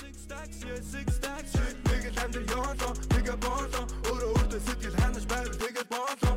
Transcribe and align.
six 0.00 0.14
stacks 0.26 0.58
yeah 0.66 0.80
six 0.94 1.06
stacks 1.18 1.52
нэг 1.88 2.04
л 2.12 2.18
амьдрал 2.24 2.50
ёолоо 2.58 2.92
нэг 3.14 3.26
боолоо 3.44 3.84
өөрөө 4.10 4.30
өөртөө 4.36 4.60
сэтгэл 4.68 4.96
ханаж 5.00 5.24
байвал 5.32 5.56
тэгээд 5.62 5.88
боолоо 5.94 6.34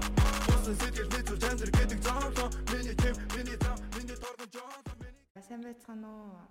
Босон 0.47 0.75
сэтгэл 0.81 1.09
нийцүү 1.13 1.37
жандар 1.43 1.69
гэдэг 1.77 1.99
зоолоо 2.07 2.47
миний 2.71 2.95
тэм 3.01 3.15
миний 3.35 3.57
зам 3.63 3.77
миний 3.95 4.17
торгон 4.23 4.49
жоолоо 4.53 4.93
миний 5.01 5.19
Сайн 5.49 5.63
байцгаана 5.65 6.09
уу? 6.13 6.45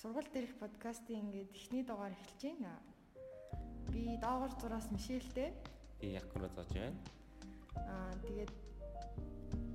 Сургууль 0.00 0.30
дээрх 0.32 0.54
подкастын 0.62 1.20
ингээд 1.20 1.50
эхний 1.52 1.84
дугаар 1.84 2.16
эхэлж 2.16 2.40
байна. 2.40 2.72
Би 3.92 4.16
доогор 4.16 4.48
зураас 4.60 4.88
Мишэлтэй. 4.90 5.52
Би 6.00 6.16
Якуро 6.16 6.48
зоож 6.56 6.72
байна. 6.72 6.96
Аа 7.76 8.16
тэгээд 8.24 8.52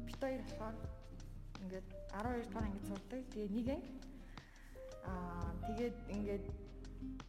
бит 0.07 0.18
хоёр 0.18 0.42
болохоор 0.42 0.76
ингээд 1.62 1.88
12 2.10 2.48
дугаар 2.50 2.66
ангид 2.66 2.86
сурдаг. 2.89 3.21
Тэгээд 3.30 3.52
нэг 3.54 3.68
анги. 3.70 3.94
Аа 5.05 5.52
тэгээд 5.68 5.98
ингээд 6.10 6.46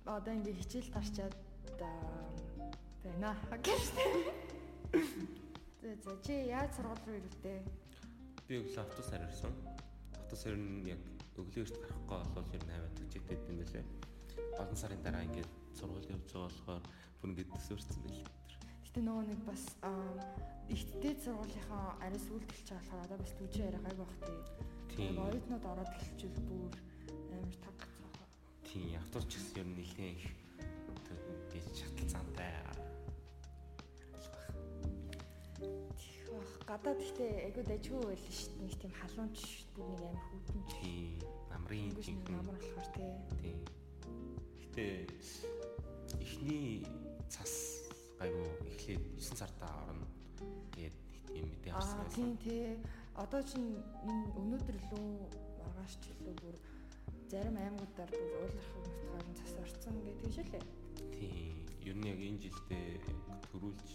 одоо 0.04 0.32
ингээд 0.34 0.60
хичээл 0.60 0.94
тарчаад 0.94 1.34
байна. 3.02 3.36
Гэвчтэй. 3.62 4.10
За 5.82 5.94
за 6.02 6.16
чи 6.22 6.32
яаж 6.50 6.72
сургууль 6.76 7.02
руу 7.06 7.16
ирвэ? 7.16 7.62
Би 8.48 8.54
өглөө 8.60 8.82
автобусаар 8.82 9.26
ирсэн. 9.26 9.52
Автобусаар 10.14 10.56
нь 10.56 10.88
яг 10.90 11.00
өглөө 11.38 11.62
эрт 11.64 11.76
гарахгүй 11.78 12.18
болол 12.34 12.56
ер 12.56 12.64
нь 12.64 12.74
8 13.04 13.12
чигтэд 13.12 13.48
юм 13.50 13.58
байлээ. 13.60 13.84
Олон 14.58 14.76
сарын 14.76 15.02
дараа 15.02 15.22
ингээд 15.26 15.50
сургууль 15.78 16.10
явж 16.10 16.26
байгаа 16.32 16.48
болохоор 16.48 16.82
бүр 17.20 17.30
ингээд 17.30 17.52
төсөөрсөн 17.54 18.00
байлээ. 18.02 18.28
Гэтэ 18.84 19.00
нөгөө 19.04 19.24
нэг 19.28 19.40
бас 19.44 19.62
ихтэй 20.72 21.14
сургуулийнхаа 21.20 21.86
эхэлж 22.48 22.68
байгаа 22.72 22.80
болохоор 22.80 23.04
одоо 23.06 23.18
бас 23.20 23.32
түвжин 23.38 23.66
яриа 23.68 23.82
гайг 23.84 23.98
бах 24.00 24.14
тий. 24.24 24.40
Тийм. 24.96 25.18
Оюутнууд 25.20 25.64
ороод 25.70 25.92
эхэлчихвэл 25.92 26.48
бүр 26.48 26.74
амар 27.36 27.56
таг. 27.60 27.75
Тийм 28.76 29.00
автобус 29.00 29.24
ч 29.32 29.40
гэсэн 29.40 29.56
ер 29.56 29.66
нь 29.72 29.76
нэлээд 29.80 30.20
их 30.20 31.64
гэж 31.64 31.76
шаталцаантай. 31.80 32.52
Тих 35.96 36.28
бах 36.28 36.52
гадаад 36.68 37.00
ихтэй 37.00 37.48
айгуу 37.48 37.64
дайггүй 37.64 38.04
байл 38.04 38.20
шүү 38.20 38.52
дээ. 38.52 38.60
Нэг 38.68 38.74
тийм 38.76 38.92
халуунч 39.00 39.38
бүр 39.72 39.88
нэг 39.88 40.00
амар 40.04 40.24
хүүтэнч. 40.28 40.68
Тийм 40.76 41.08
намрын 41.48 41.96
жинхэнэ 42.04 42.36
намар 42.36 42.56
болохоор 42.60 42.88
тий. 42.92 43.16
Тийм. 43.40 43.58
Гэтэ 44.60 44.84
эхний 46.20 46.84
цас 47.32 47.80
гайгүй 48.20 48.44
эхлээд 48.76 49.04
9 49.16 49.40
сартаа 49.40 49.72
орно. 49.88 50.04
Тэгээд 50.76 50.96
тийм 51.32 51.44
мэдээ 51.48 51.72
авсан 51.72 52.04
Аа 52.04 52.12
тийм 52.12 52.36
тий. 52.44 52.76
Одоо 53.16 53.40
чинь 53.40 53.80
энэ 54.04 54.36
өнөөдөр 54.36 54.76
лөө 54.92 55.08
маргааш 55.64 55.96
ч 55.96 56.12
лөө 56.20 56.36
бүр 56.44 56.56
зарим 57.30 57.56
аймагуудаар 57.58 58.10
бүр 58.14 58.32
уулах 58.38 58.68
мутгаар 58.78 59.26
нь 59.30 59.38
цас 59.38 59.52
орцсон 59.62 59.96
гэдэг 60.06 60.30
шүү 60.34 60.46
лээ. 60.52 60.64
Тийм. 61.14 61.56
Ер 61.88 61.96
нь 61.98 62.06
яг 62.12 62.18
энэ 62.28 62.40
жилдээ 62.44 62.86
төрүүлж 63.50 63.88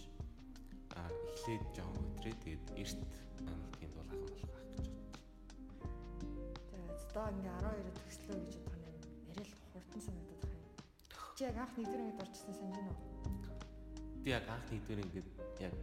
а 0.96 1.00
эхлээд 1.32 1.64
жоохон 1.76 2.04
өтрээ 2.12 2.34
тэгээд 2.44 2.64
эрт 2.82 2.98
нэг 3.00 3.12
тийм 3.80 3.90
дуулах 3.96 4.20
болох 4.20 4.48
байх 4.52 4.64
гэж 4.76 4.86
бодчих. 4.92 5.20
Тэгээд 6.68 6.92
одоо 7.08 7.26
ингээ 7.32 7.56
12-д 7.56 7.88
төгслөө 8.00 8.38
гэж 8.44 8.54
бодох 8.64 8.84
юм. 8.92 8.98
Арай 9.32 9.46
л 9.48 9.54
хурдан 9.72 10.00
санагдаад 10.06 10.42
байна. 10.44 10.68
Чи 11.36 11.42
яг 11.48 11.56
анх 11.56 11.72
нэгдүгээр 11.76 12.02
ангид 12.04 12.22
орчихсан 12.24 12.54
санаж 12.60 12.76
байна 12.76 12.92
уу? 12.92 13.00
Би 14.22 14.28
яг 14.36 14.46
анх 14.52 14.66
нэгдүгээр 14.72 15.04
ингээд 15.04 15.28
яг 15.66 15.76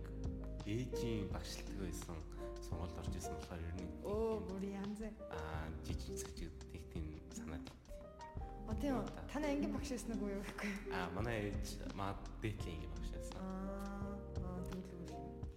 ээжийн 0.69 1.25
багшилдаг 1.33 1.77
байсан 1.81 2.17
сургуульд 2.65 2.99
орж 3.01 3.13
исэн 3.17 3.33
болохоор 3.37 3.61
ер 3.65 3.73
нь 3.81 3.89
Өө 4.05 4.33
бүр 4.45 4.63
янз. 4.69 5.01
а 5.33 5.41
жижиг 5.85 6.29
тийм 6.37 6.51
санаад. 7.37 7.65
О 8.69 8.73
тийм 8.77 8.95
үү. 9.01 9.05
Танай 9.33 9.51
ангийн 9.57 9.73
багш 9.73 9.89
байсан 9.89 10.13
уу 10.21 10.29
юу 10.29 10.43
гэхгүй. 10.45 10.71
А 10.93 11.09
манай 11.17 11.49
ээж 11.49 11.67
маа 11.97 12.13
дээдлийн 12.41 12.77
ингээ 12.77 12.93
багш 12.93 13.09
байсан. 13.17 13.37
Аа 13.41 14.13
аа 14.45 14.61
тэгвэл 14.69 14.89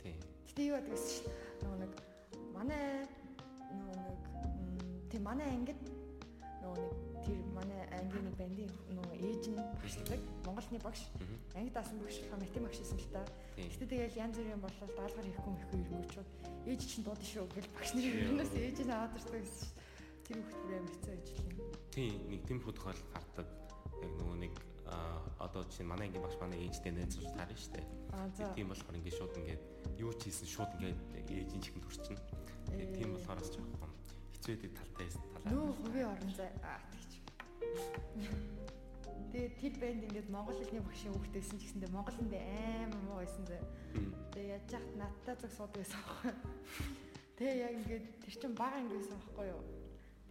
Тийм. 0.01 0.17
Гэтэ 0.49 0.63
юу 0.65 0.77
гэдэг 0.81 0.93
вэ 0.93 1.01
шүү 1.01 1.25
дээ. 1.29 1.37
Нөгөө 1.63 1.79
нэг 1.83 1.93
манай 2.57 2.85
нөгөө 3.77 3.97
нэг 4.01 4.19
тийм 5.13 5.23
манай 5.29 5.49
ангид 5.53 5.81
нөгөө 6.63 6.77
нэг 6.81 6.93
тэр 7.23 7.39
манай 7.53 7.81
ангийн 8.01 8.25
нэг 8.27 8.37
бандын 8.41 8.73
нөгөө 8.97 9.17
ээж 9.29 9.45
нь 9.53 9.61
багшлагдаг 9.61 10.21
Монголны 10.47 10.79
багш. 10.81 11.01
Мгм. 11.21 11.37
Ангид 11.59 11.75
даасан 11.77 11.99
багш 12.01 12.17
болохоор 12.17 12.41
математик 12.41 12.65
багш 12.65 12.79
байсан 12.81 12.99
л 12.99 13.13
та. 13.13 13.23
Гэтэ 13.61 13.85
тэгэл 13.93 14.21
янз 14.25 14.37
бүрийн 14.41 14.63
болол 14.65 14.93
даалгаар 14.97 15.29
хийхгүй 15.29 15.53
ихгүй 15.61 15.79
ирэнгүүчүүд 15.85 16.29
ээж 16.73 16.81
чинь 16.81 17.05
дууд 17.07 17.23
шүү 17.23 17.47
гэж 17.55 17.67
багш 17.77 17.91
нарын 17.93 18.21
өрнөөс 18.33 18.53
ээж 18.57 18.79
нь 18.83 18.93
аваад 18.95 19.17
ирсэн 19.19 19.41
гэсэн 19.43 19.67
шүү 19.69 19.82
хүүхд 20.27 20.57
бүр 20.63 20.73
амар 20.79 20.93
хэцүү 20.93 21.13
ажиллана. 21.17 21.65
Тийм 21.93 22.15
нэг 22.31 22.41
тийм 22.49 22.59
тохиол 22.63 23.03
гардаг. 23.13 23.49
Яг 24.03 24.13
нөгөө 24.19 24.39
нэг 24.43 24.55
одоо 25.39 25.65
чинь 25.69 25.87
манай 25.87 26.07
ангийн 26.09 26.23
багш 26.23 26.37
манай 26.41 26.59
ээжтэй 26.67 26.93
найзуур 26.93 27.33
таарна 27.37 27.57
шүү 27.57 27.73
дээ. 27.75 27.87
Тийм 28.57 28.69
болохоор 28.69 28.99
ингээд 28.99 29.19
шууд 29.19 29.35
ингээд 29.41 29.63
юу 29.99 30.13
ч 30.15 30.21
хийсэн 30.29 30.49
шууд 30.49 30.71
ингээд 30.77 31.29
ээжийн 31.29 31.63
чихэнд 31.63 31.87
хүрчин. 31.87 32.19
Тэгээд 32.71 32.93
тийм 32.97 33.11
болохоор 33.17 33.41
ч 33.43 33.49
жоохон 33.57 33.93
хэцүү 34.33 34.53
байдаг 34.53 34.73
талтай 34.79 35.09
талаа. 35.11 35.53
Нөө 35.53 35.69
хувийн 35.81 36.09
орон 36.13 36.33
зай 36.37 36.51
аа 36.63 36.81
тэгч. 36.93 37.13
Тэгээ 39.33 39.51
тэр 39.59 39.75
банд 39.81 40.03
ингээд 40.07 40.29
монгол 40.29 40.59
хэлний 40.61 40.85
багшийн 40.85 41.13
хүүхдтэйсэн 41.17 41.57
ч 41.57 41.63
гэсэндээ 41.65 41.91
монгол 41.93 42.17
хэлд 42.17 42.35
амар 42.37 43.03
муу 43.09 43.19
байсан 43.25 43.45
зэ. 43.49 43.59
Мм. 43.97 44.13
Тэгээ 44.37 44.53
яаж 44.53 44.69
яхад 44.77 44.95
надтай 45.01 45.35
зүг 45.41 45.53
суудаг 45.57 45.81
байсан 45.81 46.01
байхгүй. 46.05 46.33
Тэгээ 47.41 47.57
яг 47.65 47.75
ингээд 47.81 48.07
тэр 48.23 48.35
чин 48.37 48.53
бага 48.53 48.77
анги 48.77 48.95
байсан 49.01 49.17
байхгүй 49.17 49.47
юу. 49.49 49.63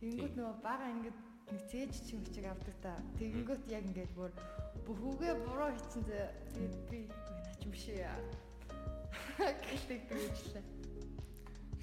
Тэгэнгүүт 0.01 0.33
нөгөө 0.33 0.55
бага 0.65 0.85
ангид 0.89 1.17
нэг 1.53 1.61
цээж 1.69 1.93
чинь 2.09 2.25
хүчиг 2.25 2.45
авдаг 2.49 2.77
та. 2.81 2.97
Тэгэнгүүт 3.21 3.69
яг 3.69 3.85
ингээд 3.85 4.13
бүр 4.17 4.33
бүхүүгээ 4.89 5.33
буруу 5.45 5.69
хийцэн 5.77 6.03
зэ. 6.09 6.25
Тэгээд 6.57 6.75
би 6.89 6.99
наач 7.05 7.61
шиг 7.77 8.01
яа. 8.01 8.17
Гэлдэг 9.61 10.01
дүүжлээ. 10.09 10.65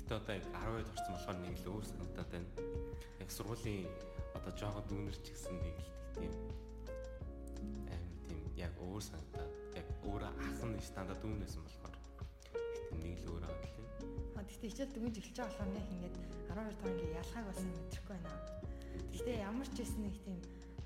Гэтэ 0.02 0.12
одоо 0.18 0.34
яг 0.34 0.46
12-д 0.50 0.90
орсон 0.98 1.14
болохоор 1.14 1.38
нэг 1.46 1.56
л 1.62 1.70
өөр 1.70 1.84
санагдаад 1.86 2.30
байна. 2.34 2.50
Яг 3.22 3.30
сургуулийн 3.30 3.86
одоо 4.34 4.52
жоохон 4.58 4.84
дүүнер 4.90 5.16
ч 5.22 5.26
гэсэн 5.30 5.54
нэг 5.62 5.76
л 5.78 5.90
тийм 6.18 6.34
аим 7.86 8.06
тийм 8.26 8.42
яг 8.58 8.74
өөр 8.82 9.02
санагдаад 9.14 9.52
яг 9.78 9.86
өөр 10.10 10.26
ахын 10.26 10.74
стандарт 10.82 11.22
дүүнэсэн 11.22 11.62
болохоор 11.62 11.94
гэтэ 12.66 12.98
нэг 12.98 13.22
л 13.22 13.30
өөр 13.30 13.46
л 13.46 13.78
юм. 13.78 14.17
А 14.38 14.46
тэгтээ 14.46 14.70
хичээл 14.70 14.94
дүнж 14.94 15.18
эхэлж 15.18 15.34
байгаа 15.34 15.50
болохоор 15.50 15.74
нэг 15.74 15.86
ингээд 15.98 16.16
12 16.46 16.78
дахь 16.78 16.90
ингээд 16.94 17.18
ялхааг 17.18 17.46
бас 17.50 17.58
мэдрэхгүй 17.58 18.14
байна. 18.14 18.30
Тэгтээ 19.10 19.36
ямар 19.42 19.66
ч 19.66 19.76
байсан 19.82 20.00
нэг 20.06 20.16
тийм 20.22 20.38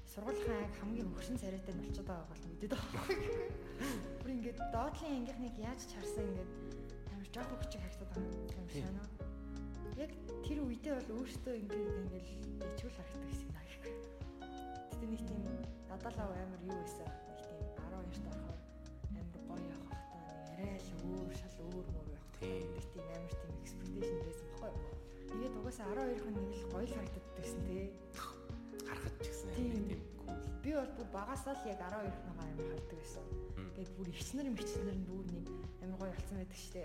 сургуулийн 0.08 0.56
анги 0.56 0.76
хамгийн 0.80 1.08
хөгшин 1.12 1.36
царайтай 1.36 1.74
нь 1.76 1.82
болчиход 1.84 2.08
байгаа 2.08 2.28
бол 2.32 2.44
мэдээд 2.48 2.72
байгаа. 2.72 3.04
Бүр 4.24 4.30
ингээд 4.32 4.58
доотлын 4.72 5.16
ангийнхныг 5.20 5.56
яаж 5.68 5.80
чарсан 5.84 6.24
ингээд 6.32 6.50
амар 7.12 7.28
жоох 7.28 7.48
хөгчиг 7.52 7.80
харагдаад 7.84 8.10
байгаа 8.16 8.56
юм 8.56 8.68
шиг 8.72 8.84
байна. 8.88 9.04
Яг 10.00 10.10
тэр 10.48 10.58
үедээ 10.64 10.94
бол 10.96 11.10
өөртөө 11.20 11.54
ингээд 11.60 11.96
ингээд 12.08 12.26
ичгүүл 12.72 12.96
харагддаг 12.96 13.28
гэсэн 13.28 13.48
юм 13.48 13.56
аа. 13.60 13.66
Тэгтээ 14.88 15.08
нэг 15.12 15.22
тийм 15.28 15.42
надалаа 15.92 16.28
амар 16.40 16.62
юу 16.64 16.76
байсан. 16.80 17.08
Нэг 17.28 17.40
тийм 17.44 17.60
12 17.84 18.24
таар 18.24 18.40
хор 18.48 18.56
амар 19.12 19.28
гоё 19.44 19.64
явах 19.76 19.92
та 19.92 20.16
нэг 20.24 20.40
арай 20.56 20.80
л 20.80 21.04
өөр 21.04 21.32
шал 21.36 21.56
өөр 21.68 22.01
мөр 22.42 22.66
байх. 22.74 22.86
Тийм. 22.92 23.02
Нэг 23.02 23.08
амар 23.16 23.34
тийм 23.38 23.54
expectation 23.62 24.18
байсан 24.26 24.46
баггүй 24.52 24.70
юу? 24.72 24.96
Тэгээд 25.32 25.54
угаасаа 25.58 25.86
12 25.94 26.22
хүн 26.22 26.34
нэг 26.36 26.50
л 26.52 26.70
гоё 26.72 26.84
л 26.86 26.94
харагдаад 26.96 27.28
байсан 27.38 27.60
тий. 27.68 27.84
Харахад 28.86 29.14
ч 29.22 29.26
гэсэн 29.30 29.48
амар 29.52 29.84
тийм 29.88 30.00
cool. 30.20 30.38
Би 30.62 30.70
бол 30.76 30.92
бүр 30.96 31.08
багасаа 31.14 31.54
л 31.56 31.64
яг 31.70 31.80
12 31.80 32.12
хүн 32.12 32.38
амар 32.42 32.66
хардаг 32.70 32.98
байсан. 33.00 33.24
Тэгээд 33.56 33.92
бүр 33.96 34.08
ихснэр 34.12 34.48
мичснэр 34.52 34.96
нь 34.98 35.06
бүр 35.08 35.24
нэг 35.32 35.46
амар 35.82 35.98
гоё 36.02 36.12
болсон 36.12 36.36
байдаг 36.38 36.58
штэ. 36.60 36.84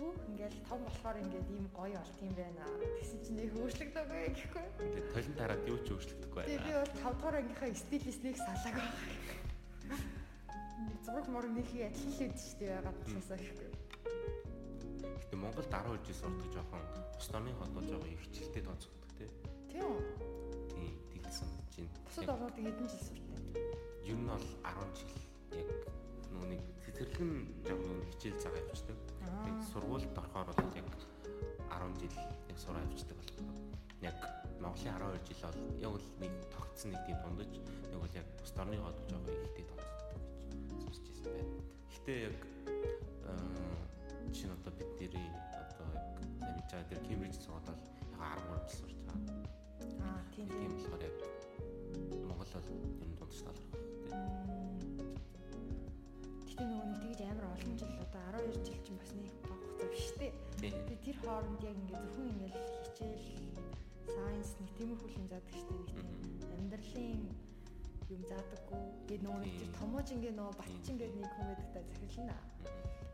Хүү 0.00 0.12
ингээл 0.32 0.58
том 0.64 0.80
болохоор 0.84 1.16
ингээд 1.20 1.48
ийм 1.52 1.66
гоё 1.76 1.96
болт 2.00 2.18
юм 2.24 2.34
байна. 2.34 2.64
Тэгсэн 2.98 3.18
чинь 3.20 3.36
нэг 3.36 3.52
өөрчлөгдөөгүй 3.52 4.22
гэхгүй. 4.32 4.66
Тэгээд 4.80 5.08
толон 5.12 5.34
тараад 5.36 5.62
юу 5.68 5.78
ч 5.84 5.86
өөрчлөгдөхгүй 5.92 6.42
Тэгээ 6.48 6.64
би 6.64 6.72
байна. 6.72 6.80
бол 6.80 6.94
5 7.04 7.16
дугаар 7.20 7.36
ангийнхаа 7.40 7.70
стилистнийг 7.76 8.36
салааг 8.40 8.76
байгаа. 8.80 10.00
Нэг 10.88 10.98
зураг 11.04 11.26
мураг 11.28 11.52
нөхий 11.52 11.84
адилхан 11.84 12.12
л 12.16 12.22
үүд 12.32 12.36
штэ 12.40 12.64
ягаад 12.80 12.98
тасаа 13.04 13.36
гэхгүй. 13.36 13.69
Гэтэ 15.40 15.48
Монголд 15.48 15.72
12 15.72 16.04
жил 16.04 16.14
сурдаг 16.20 16.52
жоохон 16.52 16.82
бус 17.16 17.28
намын 17.32 17.54
хотод 17.56 17.88
жоохон 17.88 18.12
их 18.12 18.20
хичээлтэй 18.20 18.62
тооцогддог 18.62 19.10
тий. 19.16 19.28
Тийм 19.72 19.84
үү? 19.88 20.00
Тийм 20.68 21.22
тэгсэн 21.24 21.48
чинь. 21.72 21.88
Бусад 22.04 22.24
Яг 22.24 22.34
орнуудын 22.36 22.64
хэдэн 22.68 22.88
жил 22.92 23.00
суртай? 23.00 23.40
Ер 24.04 24.16
нь 24.20 24.28
бол 24.28 24.36
10 24.36 25.00
жил 25.00 25.12
яг 25.56 25.70
нэг 26.44 26.60
цэцэрлэгэн 26.84 27.32
жоохон 27.64 28.04
хичээл 28.12 28.36
цагаа 28.36 28.60
явуулдаг. 28.60 28.98
Аа. 29.24 29.40
Тэгээд 29.40 29.68
сургуульд 29.72 30.18
орохоор 30.20 30.48
бол 30.52 30.76
яг 30.76 30.88
10 31.72 32.00
жил 32.04 32.14
яг 32.20 32.58
сураа 32.60 32.84
явуулдаг 32.84 33.16
болохоор 33.16 33.56
яг 34.04 34.18
Монголын 34.60 34.92
12 34.92 35.24
жил 35.24 35.40
бол 35.40 35.60
яг 35.80 35.92
л 35.96 36.08
нэг 36.20 36.32
тогтсон 36.52 36.90
нэг 36.92 37.00
тийм 37.08 37.18
дундаж 37.24 37.52
нэг 37.88 37.96
бол 37.96 38.12
яг 38.12 38.26
бус 38.36 38.52
орны 38.60 38.76
хот 38.76 38.98
жоохон 39.08 39.40
ихтэй 39.40 39.64
тооцогддог 39.72 40.20
гэж 40.68 40.80
сонсч 40.84 41.04
байсан 41.08 41.32
байна. 41.32 41.52
Гэтэ 41.96 42.12
яг 42.28 42.36
чинь 44.34 44.54
одоо 44.56 44.72
бид 44.78 44.90
нэрийн 45.00 45.34
одоо 45.62 45.88
мэдж 46.54 46.70
байгаа 46.70 46.88
тэр 46.90 47.00
Кембриж 47.06 47.34
сургууль 47.40 47.66
яг 47.70 47.78
13 48.14 48.48
жил 48.50 48.70
сурч 48.78 48.98
байгаа. 49.06 49.36
Аа 50.06 50.22
тийм 50.34 50.48
Тийм. 50.48 50.70
болохоор 50.74 51.02
яг 51.08 51.16
Монгол 52.28 52.50
бол 52.54 52.68
ер 52.70 52.84
нь 52.86 52.96
дундаж 52.98 53.32
Гэтэ 56.46 56.64
нөгөө 56.68 56.86
нэг 56.90 56.98
тэгж 57.04 57.20
амар 57.24 57.46
олон 57.56 57.74
жил 57.80 57.92
одоо 58.04 58.22
12 58.36 58.66
жил 58.66 58.80
чинь 58.84 59.00
бас 59.00 59.12
нэг 59.16 59.32
баг 59.48 59.60
хугацаа 59.64 59.88
биш 59.88 60.06
үү? 60.12 60.34
Тэгээ 60.60 61.00
тэр 61.04 61.16
хооронд 61.24 61.60
яг 61.64 61.76
ингээд 61.80 62.02
зөвхөн 62.04 62.28
ингээд 62.32 62.56
хичээл 62.84 63.26
сайенс 64.14 64.50
нэг 64.60 64.70
тиймэрхүү 64.76 65.10
юм 65.16 65.26
заадаг 65.32 65.54
штеп 65.56 65.78
нэг 65.80 65.88
тийм 65.96 66.08
амьдралын 66.58 67.22
юм 68.10 68.22
заадаггүй. 68.28 68.82
Гээд 69.08 69.22
нөгөө 69.24 69.40
нэг 69.40 69.54
тэр 69.56 69.70
томооч 69.80 70.08
ингээд 70.12 70.36
нөгөө 70.36 70.54
батч 70.60 70.86
ингээд 70.92 71.14
нэг 71.16 71.30
байдаг 71.38 71.68
та 71.72 71.80
захирлна. 71.88 72.36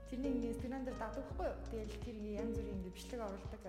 Тэрний 0.06 0.30
ингээд 0.38 0.52
инстаграм 0.54 0.84
дээр 0.86 0.98
дадаг 1.02 1.24
хгүй 1.34 1.46
юу? 1.50 1.58
Тэгэл 1.66 2.02
тэр 2.06 2.16
ингээд 2.20 2.40
янз 2.42 2.54
бүрийн 2.54 2.76
ингээд 2.78 2.96
бичлэг 2.96 3.20
оруулдаг. 3.26 3.64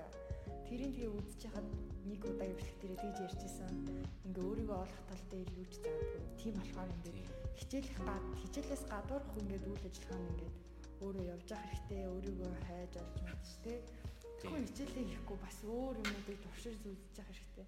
Тэрийг 0.69 0.91
тэгээ 0.93 1.11
хахад 1.49 1.67
нэг 2.05 2.21
удаа 2.29 2.47
бичлэг 2.53 2.77
дээр 2.77 2.95
тэгж 3.01 3.17
ярьжсэн. 3.25 3.73
Ингээ 4.27 4.45
өөрийгөө 4.45 4.77
олох 4.85 5.01
тал 5.09 5.23
дээр 5.33 5.49
юу 5.57 5.67
ч 5.71 5.73
заадаггүй. 5.81 6.21
Тийм 6.37 6.53
болохоор 6.61 6.89
ингээд 6.93 7.19
хичээлэх 7.57 7.99
гад 8.05 8.25
хичээлээс 8.41 8.83
гадуурх 8.85 9.29
ингээд 9.41 9.65
үйл 9.65 9.85
ажиллагаа 9.89 10.19
нь 10.21 10.29
ингээд 10.31 10.55
өөрөө 11.01 11.25
явж 11.33 11.47
явах 11.53 11.69
хэрэгтэй, 11.73 12.01
өөрийгөө 12.05 12.51
хайж 12.69 12.93
олж 13.01 13.17
мэдж 13.25 13.49
тээ. 13.65 13.79
Тэгвэл 14.37 14.67
хичээлээ 14.69 15.05
хийхгүй 15.09 15.37
бас 15.41 15.57
өөр 15.65 15.95
юмнуудыг 16.01 16.37
туршиж 16.45 16.77
үзэж 16.85 17.15
явах 17.17 17.33
хэрэгтэй. 17.33 17.67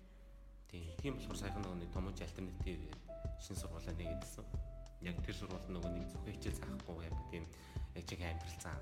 Тийм. 0.69 0.94
Тийм 1.01 1.13
болохоор 1.18 1.57
нөгөө 1.57 1.77
нэг 1.81 1.89
томооч 1.89 2.18
альтернатив 2.21 2.77
гэдэг 2.77 2.94
шин 3.42 3.57
сургуулаа 3.57 3.94
нэгэдсэн. 3.98 4.45
Яг 5.06 5.16
тэр 5.24 5.36
сургууль 5.36 5.72
нөгөө 5.72 5.92
нэг 5.96 6.07
зөвхөн 6.12 6.34
хичээл 6.36 6.60
заахгүй 6.60 7.06
яг 7.07 7.16
тийм 7.31 7.46
яг 7.96 8.04
чиг 8.04 8.19
амьдрал 8.19 8.60
зам 8.60 8.80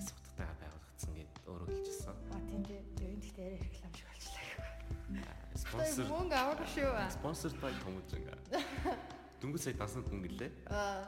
асуудагтайгаа 0.00 0.56
байгуулагдсан 0.62 1.12
гэд 1.12 1.32
өөрөө 1.44 1.68
хэлчихсэн. 1.68 2.16
А 2.32 2.38
тийм 2.48 2.62
дээ. 2.64 2.82
Энэ 3.04 3.20
гэхдээ 3.20 3.46
арай 3.48 3.60
реклам 3.68 3.92
шиг 3.92 4.06
болчихлаа. 4.08 4.48
Спонсор 5.58 6.06
мөнгө 6.08 6.36
авах 6.38 6.62
шүү. 6.72 6.90
спонсор 7.12 7.52
бай 7.60 7.72
томооч 7.84 8.10
ингээ. 8.16 8.38
Дөнгөж 9.40 9.60
сая 9.62 9.76
дансанд 9.76 10.08
мөнгө 10.08 10.28
гэлээ. 10.28 10.50
Аа. 10.72 11.04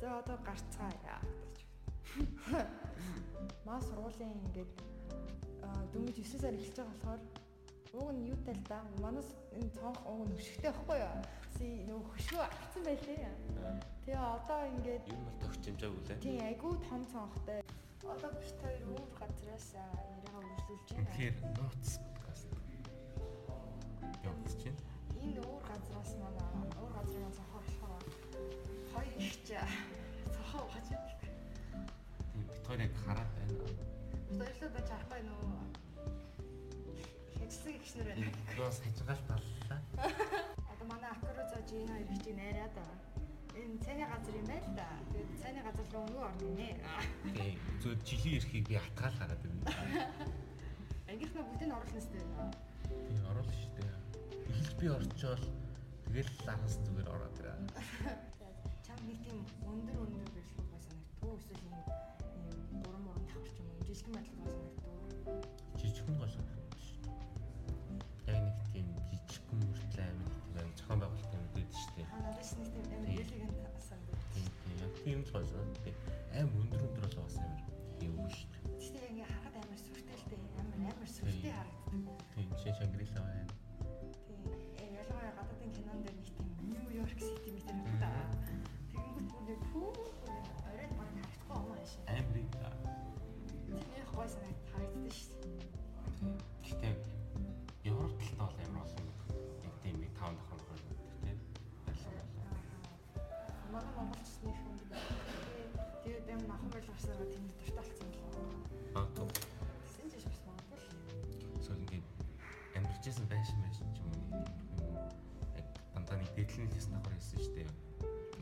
За 0.00 0.18
одоо 0.18 0.36
гарцгаая. 0.42 1.18
Маа 3.66 3.80
сургуулийн 3.80 4.34
ингээд 4.50 4.72
дөнгөж 5.92 6.16
9 6.18 6.42
сар 6.42 6.54
эхэлж 6.58 6.76
байгаа 6.76 6.90
болохоор 6.98 7.20
уг 7.92 8.08
нь 8.12 8.26
юутай 8.32 8.54
л 8.54 8.64
да. 8.68 8.78
Манас 9.04 9.28
энэ 9.52 9.70
цонх 9.76 10.00
уг 10.08 10.28
нь 10.28 10.34
өшгтэй 10.36 10.70
байхгүй 10.72 10.98
юу? 11.04 11.16
Си 11.56 11.66
нөгөө 11.88 12.08
хөшгөө 12.16 12.42
авцсан 12.48 12.82
байлээ. 12.88 13.28
Тэгээ 14.04 14.18
одоо 14.36 14.60
ингээд 14.72 15.04
Юу 15.12 15.20
бол 15.26 15.38
тогч 15.44 15.62
хэмжээгүй 15.68 16.02
лээ. 16.08 16.18
тийм 16.24 16.38
айгүй 16.48 16.72
том 16.88 17.02
цонхтой. 17.12 17.60
Одоо 18.02 18.30
бит 18.40 18.56
хоёр 18.62 18.82
өөр 18.92 19.10
газраас 19.20 19.68
аа, 19.78 19.92
яриагаа 20.16 20.42
үргэлжлүүлж 20.42 20.88
байна. 20.90 21.06
Тэгэхээр 21.12 21.36
нууц 21.56 21.88
подкаст. 22.02 22.48
Явагдаж 24.26 24.60
байна. 24.64 24.80
Энэ 25.22 25.40
өөр 25.46 25.62
газраас 25.70 26.10
манай 26.22 26.48
өөр 26.80 26.92
газрын 26.96 27.22
маань 27.22 27.36
цонхоор 27.38 27.64
болохоор 27.68 28.02
хоёр 28.92 29.14
ихч 29.22 29.46
цонхоо 30.34 30.62
ухаж 30.66 30.86
байна. 30.90 31.10
Тийм 32.32 32.44
бит 32.48 32.64
хоёр 32.66 32.80
яг 32.86 32.94
хараад 33.04 33.30
байна. 33.36 33.54
Баярлалаа 34.40 34.72
байж 34.76 34.88
арахгүй 34.96 35.20
нөө. 35.28 35.81
Хэцсэн 37.52 37.76
гişнэр 37.84 38.06
байна. 38.08 38.32
Нуус 38.56 38.78
хажигаас 38.80 39.20
баллаа. 39.28 39.80
Одоо 40.72 40.86
манай 40.88 41.10
акро 41.12 41.32
зааж 41.36 41.68
энэ 41.68 41.92
хоёр 41.92 42.08
ихчийг 42.08 42.36
найраад 42.40 42.72
байгаа. 42.80 42.98
Энэ 43.60 43.76
цайны 43.84 44.04
газар 44.08 44.34
юм 44.40 44.46
байл 44.48 44.68
да. 44.80 44.88
Тэгээд 45.12 45.30
цайны 45.42 45.60
газар 45.60 45.86
руу 45.92 46.02
өнгө 46.08 46.20
орно 46.28 46.48
нэ. 46.56 46.68
Тийм. 47.36 47.60
Зөв 47.82 47.92
жилийн 48.08 48.36
эрхийг 48.40 48.64
би 48.68 48.74
атгаал 48.80 49.16
хараад 49.20 49.42
байна. 49.44 49.60
Ангийнхнаа 51.12 51.44
бүгдийг 51.44 51.72
оруулна 51.76 52.00
сте. 52.00 52.18
Тийм 52.88 53.24
оруулах 53.28 53.56
шүү 53.60 53.72
дээ. 53.76 53.92
Эхэлж 54.48 54.72
би 54.80 54.86
орчоол 54.96 55.44
тэгэл 56.08 56.32
лахас 56.48 56.74
зүгээр 56.88 57.08
ороод 57.12 57.36
ирээ. 57.36 57.56
Чам 58.86 58.98
нэг 59.04 59.18
тийм 59.28 59.38
өндөр 59.68 59.96
өндөр 60.00 60.28
бэлгүү 60.32 60.64
бай 60.72 60.80
санагдтгүй 60.88 61.32
эсвэл 61.36 61.68
юм 61.68 61.76
юм 62.72 62.80
дуран 62.80 63.02
муран 63.04 63.24
давхарч 63.28 63.56
юм 63.60 63.68
уу 63.76 63.84
жижигэн 63.84 64.14
байдлаар 64.16 64.40
бай 64.40 64.56
санагдтгүй. 64.56 65.36
Жижигхэн 65.76 66.16
гол 66.16 66.32
шүү 66.32 66.61
тийм 75.04 75.20
яг 75.26 76.46
тийм 76.52 76.62
л 76.62 76.68
гол 76.70 76.92
шүү 76.94 77.01
дэдлэн 116.52 116.68
хэлсэн 116.68 116.92
давхар 116.92 117.16
хэлсэн 117.16 117.40
шүү 117.40 117.54
дээ. 117.56 117.70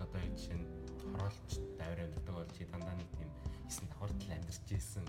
Одоо 0.02 0.18
яг 0.18 0.34
жишээ 0.34 0.58
нь 0.58 0.66
хороолч 1.14 1.50
давир 1.78 2.00
амьддаг 2.02 2.34
бол 2.34 2.50
чи 2.58 2.66
дандаа 2.66 2.96
нэг 2.98 3.10
тийм 3.14 3.30
хийсэн 3.70 3.86
давхар 3.86 4.10
тал 4.18 4.34
амьдэрчээсэн 4.34 5.06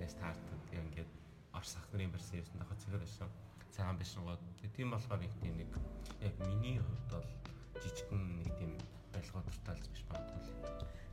байж 0.00 0.12
таардаг. 0.16 0.60
Тэгээ 0.72 0.84
ингээд 0.88 1.10
Орос 1.52 1.76
ах 1.76 1.86
нарын 1.92 2.08
барьсан 2.08 2.40
хийсэн 2.40 2.56
давхар 2.56 2.80
цэгээр 2.80 3.04
байсан. 3.04 3.28
Цагаан 3.68 3.96
байшингууд. 4.00 4.40
Тийм 4.72 4.88
болохоор 4.96 5.20
нэг 5.20 5.32
тийм 5.44 5.54
нэг 5.60 5.70
яг 6.24 6.34
миний 6.48 6.80
хувьд 6.80 7.10
бол 7.12 7.28
жижигхэн 7.84 8.22
нэг 8.40 8.48
тийм 8.56 8.72
байлгууд 9.12 9.46
тарталж 9.52 9.84
биш 9.92 10.02
магадгүй. 10.08 10.40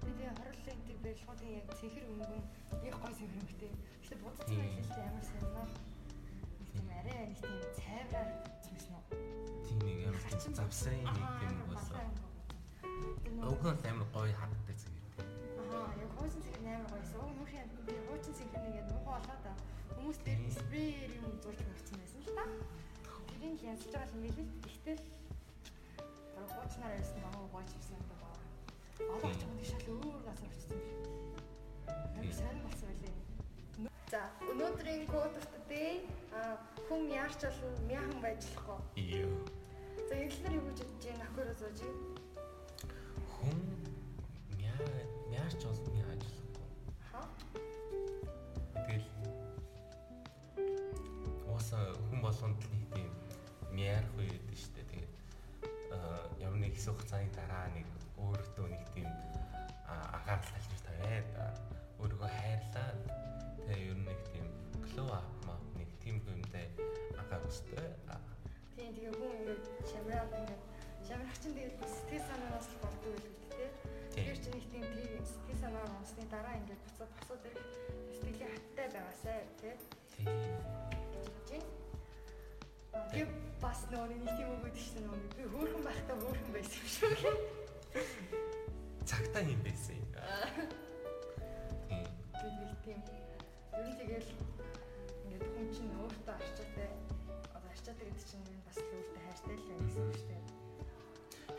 Тэгээд 0.08 0.40
хорлын 0.40 0.80
тэр 0.88 0.98
барилгуудын 1.04 1.52
яг 1.60 1.68
цэхэр 1.76 2.06
өнгөн 2.16 2.44
их 2.88 2.96
гой 2.96 3.14
сэрхэмтэй. 3.20 3.72
Гэтэ 4.08 4.16
будцсан 4.24 4.56
байл 4.56 4.88
л 4.88 5.04
амар. 5.04 5.68
Нэг 5.68 5.68
тийм 5.68 5.89
арай 7.00 7.32
нэг 7.32 7.40
тийм 7.40 7.60
цайвраар 7.80 8.30
зүгсэн 8.64 8.94
үү? 8.96 9.04
Тийм 9.66 9.80
нэг 9.88 10.00
амар 10.12 10.24
тийм 10.36 10.54
завсан 10.60 10.94
нэг 11.00 11.08
тийм 11.40 11.54
үг. 11.64 11.80
Уг 13.50 13.64
нь 13.64 13.88
амар 13.88 14.10
гоё 14.14 14.34
хатдаг 14.36 14.78
зэрэг. 14.82 15.04
Аа, 15.72 15.90
яг 16.04 16.12
хуучин 16.20 16.42
цэхэр 16.44 16.68
амар 16.76 16.92
гойсон. 16.92 17.20
Уг 17.24 17.34
мөрхийн 17.40 17.68
тэр 17.88 18.00
хуучин 18.08 18.34
цэхэр 18.36 18.62
нэгээд 18.68 18.88
муухай 18.92 19.16
болоод 19.16 19.42
та 19.48 19.52
хүмүүс 19.96 20.20
дээр 20.26 20.42
спрей 20.56 21.12
юм 21.20 21.34
зурж 21.44 21.60
өгсөн 21.60 21.98
байсан 22.00 22.22
л 22.24 22.36
та. 22.38 22.46
Тэрийг 23.30 23.56
л 23.60 23.68
янзлж 23.72 23.92
байгаа 23.96 24.16
юм 24.16 24.22
билээ. 24.24 24.48
Гэтэл 24.64 25.02
тэр 26.36 26.46
хуучнаар 26.52 26.98
ярьсан 27.00 27.20
байгаа 27.24 27.48
гойч 27.54 27.70
ирсэн 27.78 27.96
юм 28.00 28.06
байна. 28.12 28.28
Одоо 29.16 29.32
ч 29.36 29.42
юм 29.48 29.54
шал 29.70 29.86
өөр 29.96 30.20
газар 30.28 30.48
очсон 30.52 30.72
юм 30.76 30.88
шиг. 30.88 31.08
Амар 32.16 32.34
сайн 32.40 32.60
болсон 32.64 32.88
байлээ. 32.90 33.19
За, 34.10 34.24
өнөөдрийн 34.42 35.04
код 35.06 35.36
а 36.34 36.58
хүм 36.88 37.12
яарч 37.14 37.44
болон 37.46 37.76
мяхан 37.86 38.22
байж 38.24 38.42
болохгүй. 38.56 39.04
Йоо. 39.06 39.38
За, 40.10 40.16
эглэр 40.18 40.56
юу 40.58 40.64
гэж 40.66 40.80
бодож 40.82 41.04
байна? 41.06 41.26
Акура 41.30 41.54
зоож. 41.60 41.80
Хүн 43.36 43.60
мяа 44.58 44.88
мяарч 45.30 45.62
бол 45.62 45.82
мяа 45.94 46.10
ажиллахгүй. 46.16 46.68
Ха? 47.12 47.22
Тэгэл 48.74 49.08
ууса 51.54 51.78
хүн 52.10 52.20
болгонд 52.26 52.66
нэг 52.74 52.84
тийм 52.96 53.10
мяарх 53.78 54.12
үе 54.18 54.26
гэдэг 54.34 54.58
шүү 54.58 54.74
дээ. 54.74 54.90
Тэгээд 54.90 55.14
аа 55.94 56.26
ямар 56.42 56.60
нэг 56.66 56.74
хэсэг 56.74 56.98
хугацааны 56.98 57.30
дараа 57.38 57.70
нэг 57.78 57.86
өөртөө 58.18 58.74
нэг 58.74 58.84
тийм 58.98 59.06
up 65.08 65.28
мап 65.48 65.64
нэг 65.80 65.90
тийм 66.04 66.20
юмтай 66.28 66.68
агаар 67.16 67.44
өстэй. 67.48 67.80
Тийм 68.76 68.92
тэгээ 68.96 69.14
хүн 69.16 69.32
ингээд 69.40 69.64
шамраад 69.92 70.32
ингээд 70.40 70.64
шамрах 71.08 71.38
чинь 71.40 71.56
тэгээд 71.56 71.78
сэтгэл 71.80 72.28
санаанаас 72.28 72.68
л 72.68 72.82
болдог 72.84 73.14
үү 73.16 73.34
те. 73.56 73.66
Тэр 74.16 74.38
чинь 74.44 74.56
нэг 74.58 74.66
тийм 74.72 74.86
тийм 74.96 75.24
сэтгэл 75.24 75.62
санаа 75.64 75.86
унсны 75.96 76.24
дараа 76.32 76.56
ингээд 76.60 76.82
буцаад 76.86 77.12
босоод 77.16 77.44
ирэх 77.48 77.70
сэтгэлийн 78.12 78.52
хаттай 78.56 78.88
байгаасай. 78.94 79.40
Тийм. 79.62 79.78
Жижиг. 81.24 81.64
Тэгээ 83.12 83.28
бас 83.64 83.80
нөгөө 83.92 84.18
нэг 84.20 84.32
тийм 84.36 84.50
үг 84.54 84.62
гэдэг 84.66 84.84
чинь 84.84 85.04
нөгөө 85.06 85.20
би 85.38 85.44
хөөрхөн 85.54 85.84
байхдаа 85.88 86.18
хөөрхөн 86.20 86.52
байсан 86.56 86.80
юм 86.84 86.90
шүү 86.96 87.12
гэх. 87.20 87.38
Цагтаа 89.10 89.44
юм 89.46 89.62
байсан 89.64 89.96
юм. 89.96 90.10
Тийм. 91.88 92.06
Нэг 92.60 92.78
тийм 92.84 93.00
ер 93.80 93.86
нь 93.88 93.98
тэгэл 94.00 94.30
ингээд 95.40 95.56
хүн 95.56 95.68
чинь 95.72 95.92
өөртөө 96.04 96.36
арчаатай 96.36 96.90
одоо 97.56 97.70
арчаатай 97.72 98.06
гэдэг 98.08 98.26
чинь 98.28 98.44
нь 98.44 98.64
бас 98.68 98.78
л 98.84 98.92
өөртөө 98.92 99.22
хайртай 99.24 99.56
л 99.56 99.68
байх 99.68 99.82
гэсэн 99.88 100.04
үг 100.04 100.16
шүү 100.20 100.28
дээ. 100.28 100.44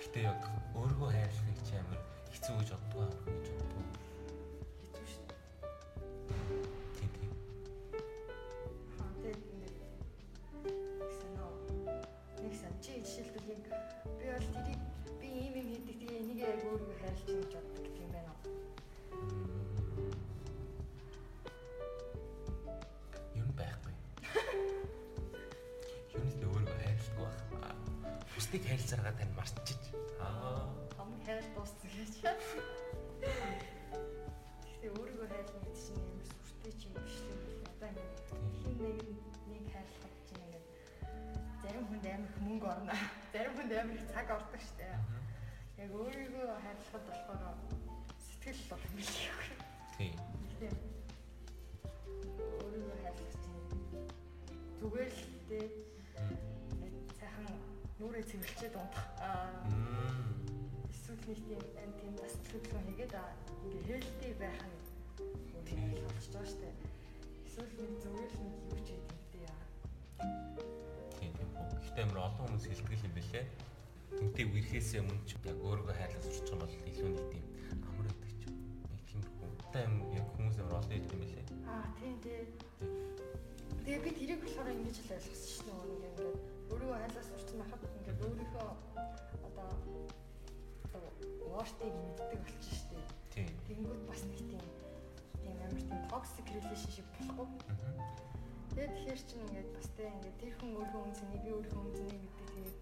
Гэтэ 0.01 0.21
яг 0.21 0.41
өөрийгөө 0.77 1.11
хайрлахыг 1.17 1.59
чи 1.65 1.75
амар 1.81 2.01
хэцүү 2.33 2.55
гэж 2.61 2.69
боддог 2.77 3.01
аа 3.01 3.09
гэж 3.25 3.47
боддог. 3.57 3.85
Хэцүү 4.85 5.07
шүү 5.13 5.25
дээ. 5.29 5.41
Тийм 6.97 7.11
тийм. 7.17 7.33
Аа 9.01 9.13
тэгээд 9.25 9.77
нөө 11.37 11.53
нэг 12.45 12.55
сан 12.61 12.75
чи 12.85 12.93
жишээлбэл 13.01 13.49
яг 13.57 13.65
би 14.21 14.25
бол 14.29 14.49
тэрийг 14.55 14.81
би 15.21 15.29
ийм 15.41 15.55
юм 15.57 15.69
хийдэг 15.73 15.97
тэгээ 16.01 16.21
энийг 16.21 16.41
яг 16.45 16.61
өөрийгөө 16.69 16.97
хайрлаж 17.01 17.29
юм 17.33 17.41
гэж 17.41 17.53
боддог 17.57 18.00
Бусдыг 28.51 28.67
хайрлцаргаа 28.67 29.15
тань 29.15 29.35
марччих. 29.39 29.79
Аа. 30.19 30.67
Хамгийн 30.99 31.23
хайр 31.23 31.47
дууссан 31.55 31.87
гэж. 31.95 32.15
Тэгээ 34.75 34.91
өөрийгөө 34.91 35.27
хайрлах 35.31 35.55
гэдэг 35.55 35.75
чинь 35.79 36.03
ямар 36.03 36.27
сүртэй 36.27 36.75
ч 36.75 36.83
юм 36.91 36.95
биш 36.99 37.17
үү? 37.31 37.39
Одоо 37.71 37.89
ингээд 37.95 38.19
хин 38.59 38.75
нэг 38.83 38.99
нэг 39.47 39.65
хайрлах 39.71 40.15
чинь 40.27 40.43
ингээд 40.43 40.67
зарим 41.63 41.85
хүнд 41.87 42.07
амар 42.11 42.27
их 42.27 42.39
мөнгө 42.43 42.67
орно. 42.75 42.95
Зарим 43.31 43.55
хүнд 43.55 43.71
амар 43.71 43.95
их 43.95 44.07
цаг 44.11 44.27
ордог 44.35 44.63
штэ. 44.67 44.99
Яг 45.79 45.91
өөрийгөө 45.95 46.47
хайрлахад 46.51 47.05
болохоор 47.07 47.55
сэтгэл 48.19 48.63
бол 48.67 48.83
хэлэх. 48.99 49.47
Тийм. 49.95 50.15
Тийм. 50.59 50.75
Өөрийгөө 52.67 52.97
хайрлах 52.99 53.35
чинь 53.47 53.63
зүгээр 54.83 55.13
л 55.15 55.23
сайхан 55.47 55.90
нүрээ 58.01 58.25
цэвэрлчээд 58.25 58.75
унтах. 58.81 59.09
Аа 59.21 59.53
эсвэл 60.89 61.21
нэг 61.29 61.39
тийм 61.45 61.63
энэ 61.85 61.95
тийм 62.01 62.15
бас 62.17 62.35
төлөвлөгөө 62.49 62.83
хийгээд 62.89 63.15
ингээ 63.77 64.01
хэлтэй 64.01 64.33
байх 64.41 64.61
нь 64.65 64.81
өөрийгөө 65.71 66.09
олж 66.09 66.27
байгаа 66.33 66.49
штэ. 66.49 66.69
Эсвэл 67.47 67.73
нэг 67.77 67.93
зүгээр 68.03 68.31
л 68.33 68.41
нэг 68.41 68.55
юу 68.73 68.81
ч 68.87 68.89
гэдэг 68.97 69.43
яа. 69.45 69.63
Тийм 71.21 71.33
тийм. 71.37 71.49
Гэхдээ 71.83 72.05
амар 72.09 72.19
олон 72.25 72.45
хүмүүс 72.49 72.65
хэлдэг 72.67 73.05
юм 73.05 73.15
бэлээ. 73.17 73.45
Тэнтэй 74.17 74.47
үерхээсээ 74.49 75.01
өмнө 75.05 75.25
ч 75.29 75.31
яг 75.45 75.59
өөрийгөө 75.61 75.95
хайрлаж 75.95 76.25
сурчих 76.25 76.53
юм 76.55 76.61
бол 76.65 76.75
илүү 76.91 77.11
нэг 77.11 77.27
тийм 77.31 77.45
амар 77.85 78.07
байдаг 78.09 78.33
ч. 78.41 78.43
Нэг 78.49 79.03
тиймэрхүү. 79.09 79.49
Тайм 79.75 79.93
яг 80.17 80.27
хүмүүс 80.35 80.57
амар 80.63 80.79
олон 80.81 80.93
хэлдэг 80.95 81.15
юм 81.15 81.23
бэлээ. 81.25 81.45
Аа 81.69 81.87
тийм 82.01 82.15
тий. 82.25 82.41
Тэгээ 83.85 84.05
би 84.05 84.11
тэрийг 84.19 84.41
болохоор 84.41 84.69
ингэж 84.73 84.97
л 85.05 85.15
ойлгосон 85.15 85.51
шүү 85.53 85.65
дээ. 85.69 85.77
Нэг 85.81 85.91
ингээд 86.01 86.19
өөрийгөө 86.71 86.99
хайрлах 86.99 87.27
сурч 87.29 87.49
байхад 87.59 87.90
ингээд 88.11 88.27
өөрийнхөө 88.27 88.69
одоо 89.47 89.71
одоо 90.85 91.13
ууртыг 91.47 91.95
мэддэг 91.95 92.41
болчих 92.43 92.75
шүү 92.75 92.89
дээ. 92.91 93.07
Тийм. 93.31 93.49
Тэнгүүд 93.67 94.03
бас 94.11 94.23
нэг 94.27 94.41
тийм 94.51 94.65
тийм 95.39 95.55
амар 95.63 95.71
тийм 95.79 96.01
toxic 96.11 96.47
relationship 96.59 97.07
болохгүй. 97.15 97.47
Тэгээд 98.75 98.93
тэгэхээр 98.99 99.21
чинь 99.31 99.45
ингээд 99.47 99.71
бас 99.77 99.89
тэ 99.95 100.11
ингээд 100.11 100.37
тэр 100.43 100.53
хүн 100.59 100.71
өөрийнхөө 100.75 101.03
үнцнийг 101.07 101.43
би 101.45 101.51
өөрийнхөө 101.55 101.83
үнцнийг 101.87 102.19
мэддэг 102.19 102.49
тэгээд 102.51 102.75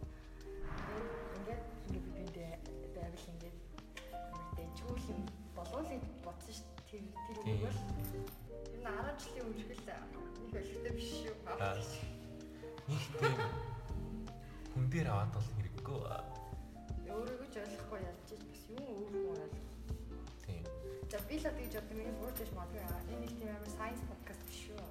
ингээд 0.96 1.10
ингээд 1.36 1.62
би 1.92 1.98
биндээ 2.16 2.52
байвал 2.96 3.26
ингээд 3.32 3.58
амар 4.32 4.48
дэжгүүл 4.56 5.06
юм 5.12 5.20
болов 5.56 5.88
л 5.92 6.08
бодсон 6.24 6.54
шүү. 6.56 6.68
Тэр 6.88 7.04
тэр 7.04 7.36
Тийм. 7.44 7.56
үгээр 7.60 7.76
энэ 8.80 8.90
10 8.96 9.20
жилийн 9.20 9.46
үргэлж 9.52 9.84
нэг 10.40 10.64
өлтөй 10.72 10.92
биш 10.96 11.08
шүү. 11.20 11.36
Аа. 11.52 11.76
Нэг 12.88 13.02
тийм 13.20 13.76
хүн 14.78 14.90
дээр 14.94 15.10
аваад 15.10 15.34
бол 15.34 15.48
хэрэггүй. 15.58 15.98
Өөрийгөө 17.10 17.48
ч 17.50 17.56
ойлгохгүй 17.58 18.00
ч 18.22 18.30
бас 18.46 18.62
юу 18.70 18.86
өөрийгөө 18.94 19.34
ойлгох. 19.34 19.66
Тийм. 20.46 20.62
За 21.10 21.18
би 21.26 21.34
л 21.42 21.46
гэж 21.58 21.72
боддог 21.74 21.96
миний 21.98 22.14
буруу 22.14 22.34
гэж 22.38 22.50
магадгүй. 22.54 22.82
Энэ 23.10 23.22
нэг 23.26 23.32
тийм 23.34 23.50
амар 23.58 23.70
science 23.74 24.02
podcast 24.06 24.42
биш 24.46 24.58
шүү. 24.70 24.86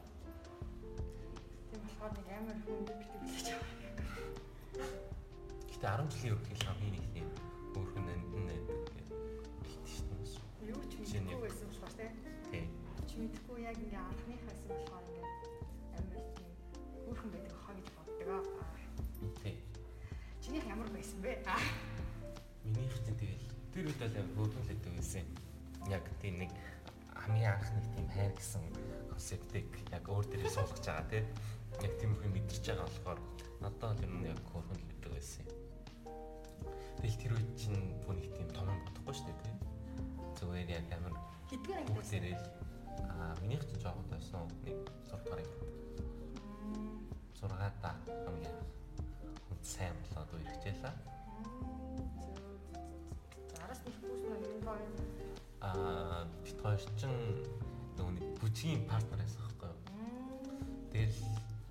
Тийм 1.71 1.79
болохоор 1.87 2.11
нэг 2.19 2.27
амар 2.35 2.57
хүн 2.67 2.79
битгий 2.83 3.19
билж 3.23 3.47
байгаа. 3.47 3.71
Гэтэ 5.71 5.87
10 5.87 6.11
жилийн 6.11 6.35
үргэлж 6.35 6.61
хамгийн 6.67 6.93
нэг 6.99 7.05
тийм 7.15 7.27
өөр 7.79 7.87
хүн 7.95 8.11
амьд 8.11 8.31
найдаг 8.43 8.79
гэдэг. 8.91 9.07
Шүү 9.87 10.03
дээ. 10.11 10.67
Юу 10.67 10.83
ч 10.91 10.93
нь- 10.99 11.31
мэдэхгүй 11.31 11.47
байсан 11.47 11.67
болохоор 11.71 11.93
тийм. 11.95 12.11
Тийм. 12.51 12.67
Чи 13.07 13.13
мэдэхгүй 13.23 13.57
яг 13.63 13.77
ингээ 13.79 14.03
анхных 14.03 14.41
байсан 14.51 14.67
болохоор 14.67 15.03
ингээ 15.07 15.27
амар 15.95 16.23
тийм 16.35 16.51
өөрхөн 17.07 17.31
байдаг 17.31 17.55
хаа 17.63 17.75
гэж 17.79 17.87
боддог 17.95 18.29
аа. 18.35 18.66
Чинийх 20.57 20.73
ямар 20.73 20.89
байсан 20.89 21.21
бэ? 21.21 21.37
Минийх 22.65 22.93
чинь 23.05 23.13
тэгэл 23.13 23.45
тэр 23.77 23.85
үед 23.93 24.01
л 24.01 24.09
амар 24.09 24.33
хөөрхөнлөдөг 24.33 24.93
байсан. 24.97 25.25
Яг 25.85 26.01
тийм 26.17 26.41
нэг 26.41 26.49
хамгийн 27.13 27.53
анх 27.53 27.69
нэг 27.77 27.85
тийм 27.93 28.07
хайр 28.09 28.33
гэсэн 28.33 28.65
концептыг 29.05 29.69
яг 29.93 30.09
өөр 30.09 30.25
дээрээ 30.25 30.49
суулгаж 30.49 30.81
байгаа 30.81 31.05
тийм. 31.13 31.25
Яг 31.85 31.93
тиймэрхүү 32.01 32.29
мэдэрч 32.33 32.65
байгаа 32.73 32.89
болохоор 32.89 33.19
надад 33.61 34.01
л 34.01 34.05
юм 34.09 34.25
яг 34.25 34.41
хөөрхөнлөдөг 34.49 35.11
байсан. 35.13 35.45
Тэгэл 37.05 37.21
тэр 37.21 37.33
үед 37.37 37.49
чинь 37.53 37.77
бүр 38.01 38.17
нэг 38.17 38.33
тийм 38.33 38.49
том 38.57 38.73
бодохгүй 38.81 39.13
шүү 39.13 39.29
дээ 39.29 39.37
тийм. 39.45 39.57
Зүгээр 40.41 40.69
яг 40.73 40.89
амар 40.97 41.13
Хэдгээр 41.53 41.77
анги 41.85 41.93
байсан? 41.93 42.01
бүгдээрээ 42.01 42.33
л 42.33 42.45
аа 43.13 43.37
минийх 43.45 43.61
чинь 43.61 43.83
жоохон 43.85 44.09
байсан 44.09 44.41
нэг 44.65 44.77
6 45.05 45.21
дахь 45.21 45.37
анги. 45.37 45.53
6 47.45 47.45
та 47.77 47.93
хамгийн 48.25 48.57
анх. 48.57 48.76
Сайн 49.67 49.91
болоод 49.99 50.31
үргэлжлээ. 50.31 50.95
Араас 53.59 53.81
нэг 53.83 53.95
бүс 53.99 54.23
нэг 54.23 54.43
юм 54.47 54.61
гоё. 54.63 54.87
Аа 55.59 56.23
бит 56.43 56.59
хоёр 56.63 56.79
чинь 56.95 57.19
нөгөө 57.99 58.13
нэг 58.15 58.25
бүжгийн 58.39 58.87
партнер 58.87 59.19
байсан 59.19 59.43
байхгүй 59.43 59.67
юу? 59.67 59.79
Тэгэл 60.95 61.19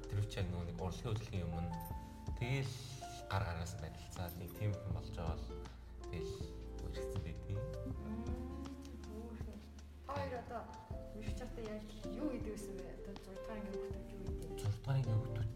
тэр 0.04 0.18
үчиг 0.20 0.44
нөгөө 0.52 0.66
нэг 0.68 0.76
урлагийн 0.76 1.08
хөдөлгөөний 1.08 1.44
өмнө 1.48 1.72
тэгэл 2.36 2.74
гар 3.32 3.42
гараас 3.48 3.72
барилцаад 3.80 4.34
нэг 4.44 4.50
тийм 4.60 4.72
хүн 4.76 4.92
болж 4.92 5.08
байгаа 5.16 5.40
л 5.40 5.46
тэгэл 6.12 6.34
үргэлжсэн 6.84 7.22
байдгийг. 7.24 7.60
Хоёр 10.04 10.34
одоо 10.44 10.62
чата 11.32 11.60
яг 11.64 11.84
юу 12.12 12.28
гэдэг 12.28 12.60
вэ? 12.60 12.92
Одоо 13.08 13.14
6 13.24 13.40
дахь 13.40 13.56
анги 13.56 13.72
хөлтөж 13.72 14.08
юу 14.12 14.20
гэдэг? 14.28 14.48
6 14.60 14.84
дахь 14.84 14.92
ангийн 14.92 15.16
хүүхдүүдтэй 15.16 15.55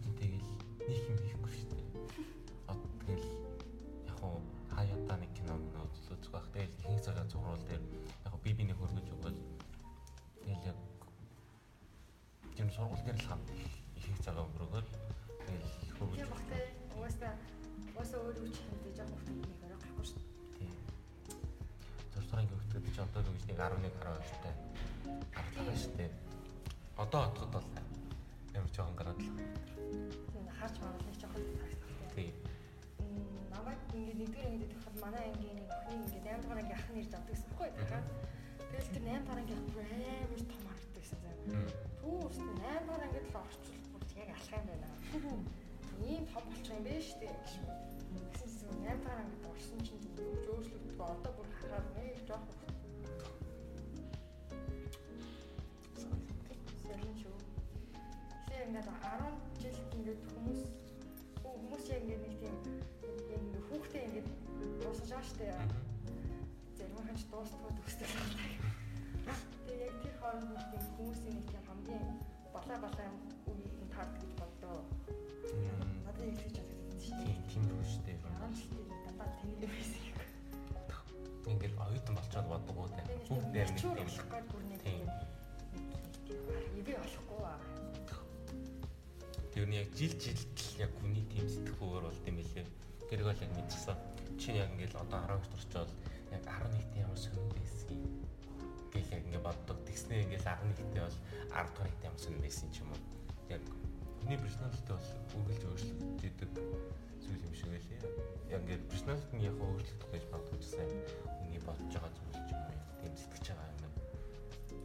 сургууль 12.80 13.04
дээр 13.04 13.20
л 13.20 13.28
хамт 13.28 13.48
ихэнх 14.00 14.20
цагаа 14.24 14.44
өнгөрөөгөл 14.48 14.88
тэгэл 15.44 15.68
хөргөж 16.00 16.16
Тийм 16.16 16.30
багтай. 16.32 16.62
Угаасаа 16.96 17.32
угаасаа 17.92 18.20
өөр 18.24 18.36
үуч 18.40 18.56
яг 18.56 19.08
хөлтөж 19.12 19.36
нэг 19.36 19.60
орой 19.64 19.78
гарахгүй 19.84 20.06
шүү. 20.08 20.20
Тийм. 20.56 20.72
Зурсарын 22.14 22.48
хөвгтөд 22.48 22.84
чи 22.88 23.00
одоо 23.04 23.20
л 23.20 23.28
үгүйс 23.28 23.46
нэг 23.52 23.58
11 23.60 23.92
12-тай. 24.00 24.54
Гартлаа 25.36 25.76
шүү 25.76 25.92
дээ. 26.00 26.10
Одоо 27.04 27.20
отоход 27.28 27.52
бол 27.52 27.68
ямар 28.56 28.72
жоохон 28.72 28.96
гараад 28.96 29.20
л. 29.20 29.28
Тийм 30.32 30.46
харж 30.56 30.76
маруулах 30.80 31.20
жоохон 31.20 31.44
таарсан. 31.60 31.92
Тийм. 32.16 32.32
Намайг 33.52 33.80
ингээд 33.92 34.18
нэгдүгээр 34.24 34.48
ангид 34.48 34.64
идэхэд 34.72 34.96
манай 35.04 35.24
ангийн 35.28 35.56
нэг 35.60 35.68
охин 35.68 36.00
ингээд 36.00 36.24
8 36.32 36.48
дахь 36.48 36.60
анги 36.64 36.74
ахын 36.80 36.94
нэрж 36.96 37.12
авдаг 37.12 37.28
гэсэн 37.28 37.48
байхгүй 37.52 37.68
дахиад. 37.76 38.06
Тэгэл 38.72 38.92
тэр 38.94 39.04
8 39.04 39.28
дахь 39.28 39.36
анги 39.36 39.52
ах 39.52 39.64
бүр 39.68 39.84
амар 39.84 40.42
том 40.48 40.60
харагддаг 40.64 41.02
гэсэн 41.04 41.18
заа. 41.20 41.89
Түүс 42.00 42.36
8 42.40 42.86
дахь 42.88 43.02
ангид 43.04 43.26
л 43.28 43.36
орчуулбал 43.40 44.12
яг 44.16 44.28
алах 44.32 44.52
юм 44.56 44.64
байна. 44.68 44.88
Ийм 46.08 46.24
том 46.32 46.44
болчих 46.48 46.72
юм 46.72 46.82
биш 46.88 47.08
үү 47.12 47.28
гэж. 47.28 47.48
Гэсэн 48.32 48.50
зүг 48.58 48.72
8 48.88 49.04
дахь 49.04 49.20
ангид 49.20 49.44
орсон 49.50 49.80
чинь 49.84 50.04
юу 50.16 50.32
ч 50.40 50.46
өөрчлөгдөхгүй 50.48 51.06
одоо 51.12 51.32
бүр 51.36 51.48
харахаар 51.60 51.86
нэг 51.96 52.16
жоох 52.28 52.44
Сэрэн 56.82 57.14
шүү. 57.20 57.36
Тэгэхээр 58.48 58.66
ингээд 58.68 58.88
10 59.04 59.60
жил 59.60 59.78
ингээд 59.96 60.20
хүмүүс 60.32 60.62
хүмүүс 61.44 61.84
яг 61.92 62.00
ингээд 62.02 62.22
нэг 62.24 62.34
тийм 62.40 62.56
ингээд 63.44 63.66
хүүхдээ 63.68 64.02
ингээд 64.08 64.28
дуусгаж 64.80 65.10
байгаа 65.12 65.28
штэ. 65.28 65.48
Зарим 66.76 66.96
дуустгүй 67.30 67.72
төстэй 67.76 68.08
байна. 68.08 68.60
Тэгээ 69.66 69.86
яг 69.86 69.96
тэр 70.02 70.14
хооронд 70.20 70.50
нэг 70.56 70.64
тийм 70.72 70.84
хүмүүсийн 70.96 71.34
нэг 71.36 71.59
тийм 71.90 72.02
хамгийн 72.02 72.52
балаа 72.54 72.78
балаа 72.86 73.10
үе 73.50 73.86
таард 73.90 74.14
гэж 74.22 74.32
боддоо. 74.38 74.78
Надад 76.06 76.22
яг 76.22 76.36
тэгж 76.38 76.56
боддог 76.62 77.00
шүү 77.02 77.14
дээ. 77.18 77.26
Тийм 77.26 77.42
тийм 77.50 77.64
үү 77.74 77.84
шүү 77.90 78.02
дээ. 78.06 78.18
10 78.22 78.54
жил 78.58 78.74
дандаа 79.06 79.28
тэнийг 79.40 79.60
байсан 79.74 80.02
юм. 80.10 80.18
Ингээл 81.50 81.76
оюутан 81.84 82.14
болчоод 82.14 82.46
боддог 82.52 82.76
уу 82.78 82.88
те. 82.94 83.02
Бүгд 83.26 83.54
чүр 83.80 83.94
тийм. 83.98 84.08
Тийм. 84.86 85.06
тийм 86.26 86.46
ивэ 86.78 86.94
болохгүй 87.02 87.42
аа. 87.42 87.58
Тэр 89.50 89.66
нь 89.66 89.78
яг 89.82 89.88
жил 89.98 90.14
жилд 90.14 90.58
л 90.62 90.80
яг 90.86 90.90
хүний 91.02 91.24
тийм 91.26 91.46
сэтгүүр 91.50 92.06
болд 92.06 92.28
юм 92.30 92.36
билээ. 92.38 92.66
Тэрийг 93.10 93.26
бол 93.26 93.42
яг 93.42 93.52
мэдчихсэн. 93.58 93.98
чи 94.38 94.54
яг 94.56 94.70
ингээл 94.72 95.02
одоо 95.02 95.20
12 95.26 95.52
төрчөөл 95.52 95.92
яг 96.32 96.42
11-т 96.46 96.96
ямар 97.02 97.18
сонирн 97.18 97.50
байсан 97.50 97.92
юм 97.98 98.30
гэл 98.92 99.14
яг 99.14 99.22
ингээд 99.26 99.46
боддог. 99.46 99.78
Тэгснээ 99.86 100.24
ингээл 100.24 100.50
11-т 100.50 100.82
бол 101.00 101.18
10 101.50 101.74
дугаар 101.74 101.92
ямар 102.04 102.20
сонирн 102.20 102.44
байсан 102.44 102.68
ч 102.74 102.76
юм 102.82 102.90
уу. 102.92 103.02
Яг 103.54 103.62
хүний 104.20 104.38
personality 104.38 104.90
бол 104.90 105.08
үргэлж 105.38 105.62
өөрчлөгдөж 105.70 106.52
зүйл 107.24 107.46
юм 107.46 107.54
шиг 107.54 107.70
байлээ. 107.72 108.00
Яг 108.54 108.60
ингээд 108.66 108.84
personality 108.92 109.32
нь 109.36 109.46
яг 109.48 109.56
өөрчлөгдөх 109.58 110.10
гэж 110.14 110.24
бодож 110.32 110.62
сайн 110.66 110.90
хүний 111.38 111.60
бодож 111.62 111.92
байгаа 111.94 112.12
зүйл 112.14 112.42
ч 112.46 112.50
юм 112.54 112.62
уу. 112.66 112.78
Тийм 113.00 113.14
сэтгэж 113.16 113.46
байгаа 113.54 113.68
юм. 113.86 113.94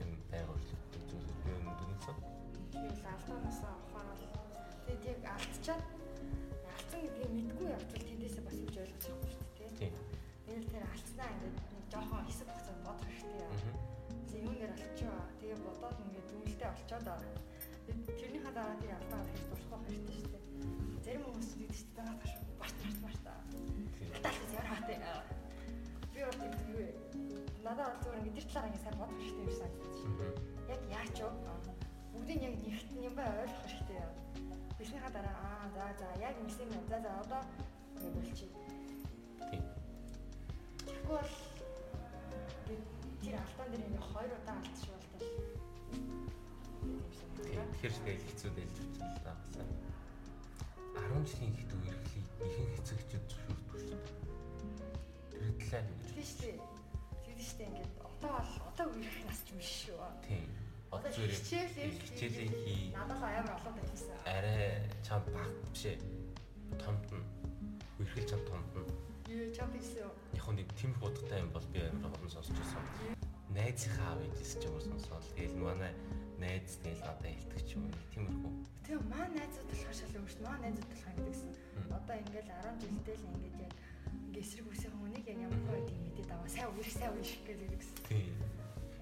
Юм 0.02 0.12
байга 0.32 0.52
өөрчлөгдөх 0.54 1.04
зүйл 1.10 1.28
би 1.44 1.52
өнөдөн 1.60 1.86
Тийм 2.72 2.92
л 2.92 3.06
алдаанаасаа 3.14 3.74
ухаар 3.86 4.08
бол 4.12 4.24
тэгээд 4.86 5.04
яг 5.10 5.22
алдчихад 5.34 5.84
алдсан 6.76 7.00
гэдгийг 7.02 7.32
мэдгүй 7.36 7.68
явчихвал 7.76 8.08
тэндээсээ 8.10 8.44
бас 8.46 8.56
юу 8.62 8.70
ойлгож 8.84 9.02
чадахгүй 9.04 9.32
шүү 9.34 9.44
дээ. 9.58 9.72
Тийм. 9.80 9.94
Л 10.62 10.68
тэр 10.72 10.84
алдснаа 10.92 11.30
ингээд 11.34 11.58
жоохон 11.92 12.26
хэсэг 12.28 12.48
хугацаанд 12.50 12.82
бодох 12.86 13.08
хэрэгтэй 13.10 13.42
яа. 13.42 13.85
Мгм. 14.36 14.44
За 14.44 14.52
юунээр 14.52 14.72
олчихоо. 14.76 15.22
Тэгээ 15.40 15.60
бодоод 15.64 15.98
ингээд 16.04 16.28
дүнэлтэд 16.30 16.72
олчоод 16.76 17.08
аа. 17.08 17.20
Тэрнийхээ 18.20 18.52
дараа 18.52 18.76
тэр 18.82 18.92
алдаагаа 19.00 19.28
хийж 19.32 19.44
дурсах 19.50 19.82
хэрэгтэй 19.88 20.16
шүү 20.20 20.30
дээ. 20.34 20.44
Зарим 21.06 21.24
хүмүүс 21.24 21.50
чинь 21.56 21.96
байгаа 21.96 22.16
таш 22.20 22.34
барт 22.60 22.78
барт 22.84 23.00
барт. 23.04 23.26
Тийм. 23.52 24.10
Талаас 24.24 24.52
яараа 24.60 24.82
тээ. 24.88 25.00
Би 26.14 26.20
бол 26.26 26.40
тийм 26.42 26.54
юу 26.68 26.78
вэ? 26.84 26.88
Надад 27.64 27.88
бол 27.88 28.02
зүгээр 28.04 28.20
ингээд 28.20 28.36
тэр 28.36 28.48
талаараа 28.52 28.70
ингээд 28.70 28.84
сайн 28.86 28.98
бодох 29.00 29.20
хэрэгтэй 29.20 29.46
юм 29.46 29.54
шиг. 29.56 29.74
Яг 30.74 30.82
яач 30.98 31.18
вэ? 31.24 31.30
Бүгдийг 32.12 32.42
яг 32.48 32.56
нэгт 32.60 32.90
юм 33.08 33.14
бай 33.16 33.28
ойлгох 33.40 33.64
хэрэгтэй 33.64 33.98
яа. 34.04 34.12
Биснийхаа 34.78 35.12
дараа 35.16 35.36
аа 35.48 35.68
за 35.76 35.84
за 36.00 36.08
яг 36.20 36.36
ингэсэн 36.44 36.76
юм. 36.76 36.86
За 36.92 36.98
за 37.00 37.10
одоо 37.24 37.42
ингэ 37.96 38.10
болчих. 38.16 38.52
Тийм. 39.52 39.64
Ингээд 40.92 41.55
тэр 43.26 43.42
алдаан 43.42 43.70
дээр 43.74 43.88
ингээ 43.90 44.06
хоёр 44.14 44.32
удаа 44.38 44.56
алдчих 44.62 44.92
болтол. 44.94 45.26
Тэгэхээр 47.74 47.94
тэгэл 48.06 48.26
хэцүү 48.30 48.50
учраас 48.54 49.02
л 49.02 49.24
таасан. 49.26 49.70
10 50.94 51.26
жилийн 51.26 51.54
хэд 51.58 51.72
үерхлийг 51.74 52.28
ихэнх 52.46 52.78
эцэгчүүд 52.86 53.26
зөвшөөрдөг 53.26 53.74
шүү 53.82 53.98
дээ. 53.98 54.14
Тэр 55.34 55.44
талаа 55.58 55.82
юу 55.90 55.98
гэж 55.98 56.10
Тийм 56.14 56.26
шүү 56.30 56.40
дээ. 56.46 56.58
Тийм 57.26 57.38
шүү 57.42 57.58
дээ 57.58 57.70
ингээд 57.74 57.94
одоо 58.06 58.32
бол 58.38 58.54
одоо 58.70 58.86
үерх 58.94 59.20
нас 59.26 59.40
ч 59.42 59.50
юм 59.58 59.62
шүү. 59.74 60.06
Тийм. 60.30 60.46
Одоо 60.94 61.10
зүгээр 61.10 61.34
хичээл 61.34 61.98
хичээлээ 62.06 62.50
хий. 62.62 62.84
Надад 62.94 63.22
амар 63.26 63.58
олон 63.58 63.74
байлсан. 63.74 64.18
Арай 64.30 64.86
чам 65.02 65.22
баг 65.34 65.50
бишээ. 65.74 65.98
Томд 66.78 67.10
нь. 67.10 67.26
Үерхэл 67.98 68.30
чам 68.30 68.42
томд 68.46 68.70
нь. 68.78 68.90
Юу 69.34 69.50
чам 69.50 69.70
хийсэн. 69.74 70.14
Яг 70.46 70.54
нэг 70.54 70.70
тийм 70.78 70.94
худалтай 71.02 71.42
юм 71.42 71.50
бол 71.50 71.66
би 71.74 71.82
амар 71.82 72.14
олон 72.22 72.30
сонсч 72.30 72.54
байсан. 72.54 72.84
Найзынхаа 73.50 74.14
аав 74.14 74.22
ээжээс 74.30 74.62
ч 74.62 74.70
юм 74.70 74.78
уу 74.78 74.86
сонсоод 74.86 75.26
тэгэл 75.34 75.58
манай 75.58 75.90
найз 76.38 76.78
тэгэл 76.86 77.02
одоо 77.02 77.34
хэлдэг 77.34 77.62
ч 77.66 77.74
юм 77.74 77.90
уу. 77.90 77.98
Тиймэрхүү. 78.14 78.54
Тэгээ 78.86 79.10
маа 79.10 79.26
найзууд 79.26 79.68
болохоор 79.74 79.98
шал 79.98 80.14
өөрч 80.22 80.38
маа 80.46 80.58
найзууд 80.62 80.86
болох 80.86 81.08
юм 81.10 81.18
гэдэгсэн. 81.18 81.52
Одоо 81.98 82.16
ингээл 82.22 82.50
10 82.62 82.78
жилдээ 82.78 83.16
л 83.18 83.26
ингээд 83.26 83.58
яг 83.66 83.74
ингээ 84.22 84.44
эсрэг 84.46 84.68
үсэх 84.70 84.94
хүнийг 84.94 85.26
яг 85.26 85.40
ямар 85.50 85.62
гоё 85.66 85.82
тийм 85.90 86.02
мэдээд 86.06 86.30
аваа. 86.30 86.50
Сайн 86.54 86.70
үерх 86.78 86.94
сайн 86.94 87.14
үерх 87.18 87.42
гэдэгсэн. 87.42 87.96
Тийм. 88.06 88.38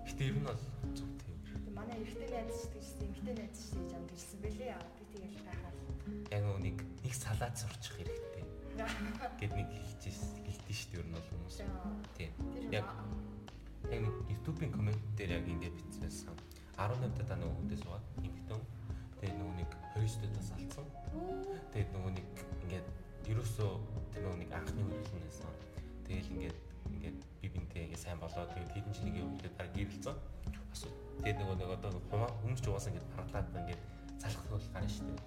Гэтэ 0.08 0.24
ер 0.24 0.36
нь 0.40 0.48
бол 0.48 0.62
зөв 0.96 1.10
тийм. 1.28 1.38
Тэгээ 1.44 1.76
манай 1.76 1.98
эрэгтэй 2.00 2.30
найз 2.32 2.56
ч 2.56 2.72
гэсэн 2.72 3.04
эмэгтэй 3.04 3.36
найз 3.36 3.58
ч 3.60 3.68
гэж 3.76 3.92
амд 4.00 4.12
ирсэн 4.16 4.40
бэлээ. 4.40 4.80
Би 4.80 5.04
тэгэл 5.12 5.44
гайхаад. 5.44 5.76
Яг 6.32 6.44
нэг 6.64 6.78
нэг 7.04 7.14
салаад 7.20 7.56
сурчих 7.60 8.00
хэрэгтэй. 8.00 8.33
Гэт 9.44 9.60
нэг 9.60 9.68
хэлчихсэн. 9.76 10.40
Гэлтэн 10.48 10.72
шүү 10.72 10.88
дээ 10.88 11.02
ер 11.04 11.08
нь 11.12 11.16
бол 11.20 11.28
хүмүүс. 11.36 11.58
Тийм. 12.16 12.32
Яг 12.72 12.88
яг 13.92 14.00
нэг 14.08 14.16
YouTube-ийн 14.32 14.72
коммент 14.72 15.04
дээр 15.20 15.44
яг 15.44 15.48
ингэ 15.52 15.68
бичсэн. 15.68 16.32
18 16.80 17.28
даа 17.28 17.36
нөгөө 17.36 17.56
хүнтэй 17.60 17.80
суугаад 17.84 18.06
эмхтэн. 18.24 18.64
Тэгээ 19.20 19.36
нөгөө 19.36 19.56
нэг 19.60 19.70
29 20.00 20.32
даас 20.32 20.50
алдсан. 20.56 20.88
Тэгээд 21.76 21.92
нөгөө 21.92 22.12
нэг 22.16 22.28
ингээд 22.64 22.88
ерөөсөө 23.36 23.72
тэр 24.16 24.22
нөгөө 24.24 24.40
нэг 24.48 24.52
анхны 24.56 24.82
үеийнхэн 24.88 25.20
байсан. 25.28 25.52
Тэгээл 26.08 26.32
ингээд 26.40 26.58
ингээд 26.88 27.20
би 27.44 27.48
бинтээ 27.52 27.84
ингээд 27.92 28.00
сайн 28.00 28.24
болоод 28.24 28.48
тэгээд 28.56 28.72
хэдэн 28.80 28.96
жилийн 28.96 29.28
өмнөд 29.28 29.56
баг 29.60 29.70
гэрэлцэн. 29.76 30.16
Бас 30.72 30.82
тэгээд 31.20 31.40
нөгөө 31.44 31.56
нэг 31.60 31.70
одоо 31.84 31.92
хумаа 32.08 32.32
хүмүүс 32.48 32.64
ч 32.64 32.66
угаасаа 32.72 32.96
ингээд 32.96 33.12
паралаад 33.12 33.48
ингээд 33.60 33.82
залхах 34.24 34.48
бол 34.56 34.68
гарна 34.72 34.88
шүү 34.88 35.08
дээ. 35.12 35.20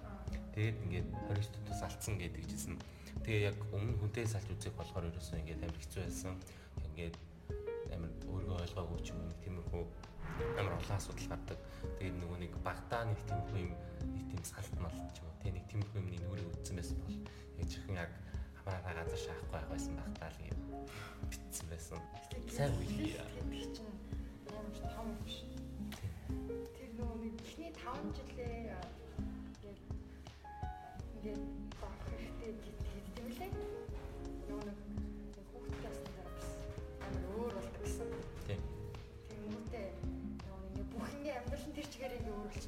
Тэгээд 0.57 0.77
ингээд 0.89 1.07
29 1.29 1.69
даас 1.69 1.81
алдсан 1.85 2.17
гэдэг 2.17 2.45
жисэн. 2.49 2.81
Тэгээ 3.27 3.51
яг 3.51 3.59
өмнө 3.75 3.99
хүнтэй 3.99 4.23
салж 4.23 4.47
үзэх 4.55 4.71
болохоор 4.79 5.11
ерөөсөө 5.11 5.43
ингээд 5.43 5.67
амар 5.67 5.79
хэцүү 5.83 5.99
байсан. 5.99 6.39
Ингээд 6.79 7.15
амар 7.91 8.11
өөрийгөө 8.23 8.63
ойлгоогүй 8.63 8.99
ч 9.03 9.11
юм 9.11 9.19
уу 9.19 9.35
тиймэрхүү 9.43 9.83
амар 10.55 10.79
олон 10.79 10.95
асуудал 10.95 11.27
гардаг. 11.35 11.59
Тэгээд 11.99 12.15
нөгөө 12.23 12.37
нэг 12.39 12.53
багтаа 12.63 13.03
нэг 13.03 13.19
тиймэрхүү 13.27 13.59
юм 13.67 13.75
нэг 14.15 14.23
тийм 14.31 14.43
салт 14.47 14.75
мал 14.79 14.95
ч 15.11 15.19
юм 15.19 15.27
уу 15.27 15.35
тэ 15.43 15.51
нэг 15.51 15.65
тиймэрхүү 15.67 15.99
юмны 15.99 16.17
нүрийг 16.23 16.55
үтсэн 16.55 16.79
байсан 16.79 16.97
бол 17.03 17.19
яг 17.59 17.67
чихэн 17.67 17.99
яг 17.99 18.11
хамаараа 18.63 18.95
газар 18.95 19.19
шаахгүй 19.19 19.51
байх 19.51 19.67
байсан 19.75 19.93
багтаа 19.99 20.29
л 20.31 20.39
юм 20.47 20.59
битсэн 21.27 21.67
байсан. 21.67 21.99
Сайн 22.47 22.71
үе. 22.79 23.11
гэдэг 23.11 23.75
чинь 23.75 23.91
ямар 24.55 24.71
ч 24.71 24.79
том 24.87 25.03
юм 25.11 25.19
биш. 25.27 25.43
Тэр 26.79 26.91
нөгөө 26.95 27.17
нэг 27.27 27.35
ихний 27.43 27.71
5 27.75 28.07
жилээ 28.15 28.71
ингээд 29.51 29.79
ингээд 31.19 31.56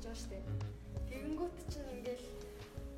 байгаа 0.10 0.26
шүү 0.26 0.32
дээ. 0.34 0.43
Тэгэнгүүт 1.10 1.58
чинь 1.69 1.89
ингээл 1.93 2.28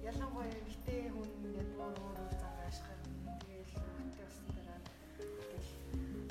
ялангуяа 0.08 0.47
эмэгтэй 0.47 1.12
хүн 1.12 1.30
ингээд 1.43 1.71
бүр 1.76 1.91
өөр 1.91 2.19
өөр 2.24 2.36
зан 2.39 2.56
ашиглах 2.63 3.04
тэгэл 3.43 3.74
хүүхдтэй 3.84 4.24
басна 4.24 4.52
дараа 4.56 4.80
ингээл 5.19 5.71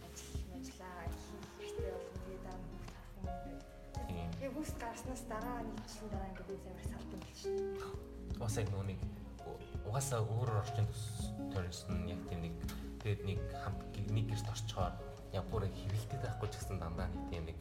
ажил 0.08 0.40
ажиллаа 0.56 1.04
хийх 1.20 1.44
хэрэгтэй 1.60 1.92
болно 1.92 2.16
тэгээд 2.24 2.44
дараа 2.48 2.64
нь 2.64 2.80
харах 2.88 3.44
юм 3.52 3.58
Тийм. 4.08 4.28
Яг 4.40 4.52
хүүхд 4.56 4.76
гарснаас 4.80 5.22
дараа 5.28 5.58
нийтлэн 5.68 6.08
дараа 6.08 6.28
ингээд 6.32 6.48
би 6.48 6.56
амар. 6.64 6.88
Бас 8.40 8.54
яг 8.56 8.68
нөгөө 8.72 8.86
нэг 8.88 9.00
угаасаа 9.84 10.20
өөр 10.24 10.50
орчин 10.64 10.88
төрсөн 11.52 12.08
яг 12.08 12.20
тийм 12.32 12.40
нэг 12.48 12.54
тэгээд 13.04 13.20
нэг 13.28 13.40
хам 13.60 13.76
нэг 14.16 14.26
гэрт 14.32 14.48
орчхоор 14.48 14.94
яг 15.36 15.44
бүр 15.52 15.68
хэвэлтэд 15.68 16.24
байхгүй 16.24 16.48
ч 16.48 16.54
гэсэн 16.56 16.80
дандаа 16.80 17.12
нэг 17.12 17.20
тийм 17.28 17.44
нэг 17.52 17.58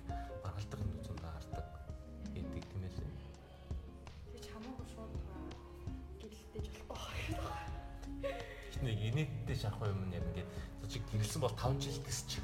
инээдтэй 9.60 9.68
шахах 9.68 9.88
юм 9.92 10.12
яг 10.12 10.24
ингээд 10.24 10.50
чиг 10.90 11.04
гэрэлсэн 11.12 11.42
бол 11.42 11.52
5 11.52 11.84
жил 11.84 12.00
гэсч. 12.08 12.40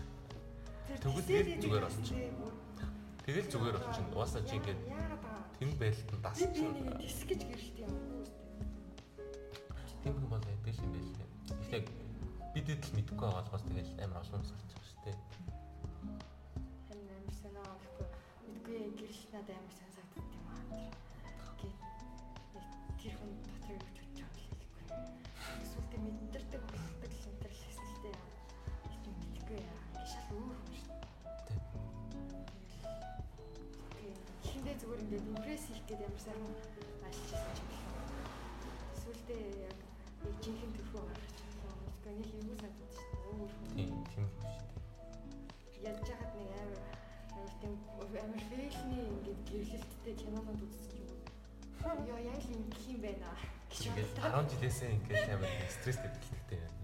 Тэгвэл 1.00 1.24
зүгээр 1.24 1.48
идэх 1.56 1.72
болчих. 1.82 2.18
юм. 2.20 2.52
Тэгэл 3.24 3.52
зүгээр 3.52 3.78
болчихно. 3.80 4.12
Угаасаа 4.16 4.44
чи 4.44 4.56
ингээд 4.60 4.82
тэм 5.60 5.72
байлтан 5.80 6.12
Би 6.12 6.20
би 6.20 6.24
дасчихна. 6.24 6.70
нэг 6.76 6.98
диск 7.00 7.28
гэж 7.32 7.42
гэрэлт 7.48 7.78
юм? 7.80 7.94
Тийм 10.04 10.14
юм 10.20 10.30
бол 10.30 10.44
яддаг 10.44 10.76
юм 10.76 10.92
байлээ. 10.92 11.28
Эхлээд 11.64 11.88
бидэд 12.54 12.84
л 12.84 12.96
мэдэхгүй 13.00 13.26
байгаа 13.26 13.42
болохоос 13.48 13.64
тэгэл 13.64 13.92
амар 14.04 14.20
олон 14.22 14.42
байгаа 14.44 14.84
шүү 14.86 15.00
дээ. 15.06 15.18
Харин 16.86 17.08
амар 17.16 17.36
санаа 17.40 17.66
авахгүй. 17.66 18.08
Мэдгүй 18.46 18.78
гэрэлт 19.00 19.32
надад 19.34 19.56
амар 19.56 19.74
сайн 19.74 19.92
санагддаг 19.96 20.28
юм 20.36 20.48
аа. 20.52 20.62
Гэт 21.60 21.80
тэр 23.00 23.14
хүн 23.18 23.32
дотор 23.48 23.72
юу 23.74 23.82
ч 23.96 23.98
бодож 24.04 24.20
байгаа 24.22 24.44
юм 24.44 24.54
хэлэхгүй. 24.60 25.25
Эсвэл 25.96 26.12
мэдэрдэг 26.12 26.64
болдог 26.76 27.12
л 27.16 27.24
энэ 27.24 27.40
төр 27.40 27.54
л 27.56 27.64
хэсэлтэй. 27.64 28.16
Их 28.92 29.00
юм 29.08 29.16
мэдгүй 29.32 29.60
яа. 29.64 29.80
Гişал 29.96 30.28
өөр 30.36 30.58
хүн 30.60 30.76
шүү. 30.84 31.00
Тийм. 33.96 34.18
Хиндээ 34.44 34.76
зүгээр 34.82 35.04
ингээд 35.04 35.30
импресс 35.32 35.64
хийх 35.72 35.84
гэдэг 35.88 36.04
ямар 36.04 36.22
сайн 36.26 36.42
ажиллаж 37.08 37.32
байсан 37.32 37.52
ч 37.56 37.60
юм 37.64 37.92
байна. 37.96 38.28
Эсвэл 38.92 39.24
яг 39.72 39.78
яг 40.28 40.36
жинхэнэ 40.44 40.76
төрхөө 40.76 41.04
гаргаж 41.08 41.34
чадсан. 41.40 41.76
Мэдгүй 41.88 42.12
нэг 42.20 42.30
юу 42.44 42.58
санагдаж 42.60 42.92
шүү. 43.00 43.16
Өөр 43.32 43.52
хүн. 43.56 43.70
Тийм 43.80 43.96
тийм 44.12 44.28
шүү 44.36 44.60
дээ. 45.72 45.88
Ядж 45.88 46.08
хахад 46.12 46.32
нэг 46.36 46.50
амар 46.60 46.84
амар 47.40 47.54
тийм 47.64 47.74
амар 48.04 48.44
фэйлний 48.52 49.06
ингээд 49.16 49.42
гэрлэлттэй 49.48 50.16
кинонод 50.20 50.60
үзсэн 50.60 51.04
юм. 51.08 51.20
Йоо 52.10 52.20
яг 52.20 52.40
л 52.44 52.52
юм 52.52 52.64
гэх 52.68 52.84
юм 52.92 53.00
байна 53.00 53.32
гэж 53.32 53.55
Ингээд 53.76 54.10
бодлоо. 54.16 54.44
10 54.44 54.52
жилээсээ 54.56 54.90
ингээд 54.96 55.30
амар 55.36 55.52
стресстэй 55.76 56.10
бэлтгэдэг 56.16 56.60
юм. 56.64 56.76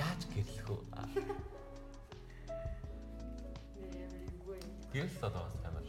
Яаж 0.00 0.20
гэрлэх 0.32 0.68
вэ? 0.72 0.76
Гэрэл 4.92 5.24
одоо 5.28 5.42
бас 5.44 5.56
амар 5.68 5.84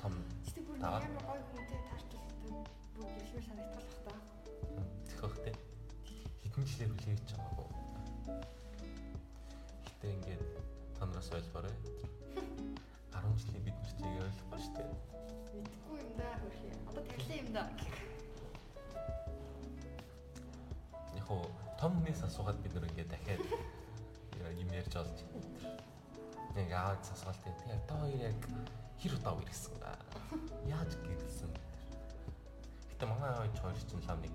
том 0.00 0.14
Гэтэ 0.46 0.60
бүр 0.66 0.78
амар 0.82 1.06
гоё 1.26 1.42
хүнтэй 1.50 1.80
таарчлалтай 1.86 2.50
бүр 2.94 3.06
гэрэлмэр 3.14 3.44
санагдтал 3.46 3.88
бах 4.06 4.06
та. 4.06 4.14
зөхөхтэй. 5.06 5.54
Хэдэн 6.42 6.64
жилээр 6.66 6.92
хүлээж 6.94 7.28
байгаагүй. 7.34 7.68
Гэтэ 9.86 10.06
ингээд 10.14 10.42
та 10.98 11.02
нараас 11.06 11.30
ойлгоорой. 11.34 11.76
10 13.10 13.38
жилийн 13.38 13.64
бид 13.66 13.76
нар 13.78 13.92
чиг 13.98 14.06
ойлгохгүй 14.22 14.58
шүү 14.62 14.74
дээ. 14.76 14.90
Мэдгүй 15.62 15.98
юм 16.02 16.12
да 16.18 16.28
хөрхий. 16.42 16.72
Одоо 16.90 17.02
тэглээ 17.10 17.38
юм 17.42 17.50
да. 17.54 17.62
Хоо 21.32 21.48
том 21.80 21.96
хүнээс 21.96 22.28
асуугаад 22.28 22.60
бид 22.60 22.76
нар 22.76 22.84
ингээд 22.92 23.08
дахиад 23.08 23.40
юм 24.60 24.68
ярьж 24.68 24.92
олж. 25.00 25.18
Нэг 26.52 26.68
аав 26.76 27.00
асуулт 27.00 27.40
юм. 27.48 27.56
Тэгээ 27.56 27.80
та 27.88 27.94
хоёр 27.96 28.20
яг 28.20 28.40
хэр 29.00 29.16
удаа 29.16 29.40
ирсэн 29.40 29.74
ба? 29.80 29.96
Яаж 30.68 30.92
гэрэлсэн? 31.00 31.48
Гэтэ 32.92 33.04
манай 33.08 33.32
аав 33.32 33.48
хоёр 33.64 33.80
чинь 33.80 34.04
лам 34.04 34.20
нэг 34.20 34.34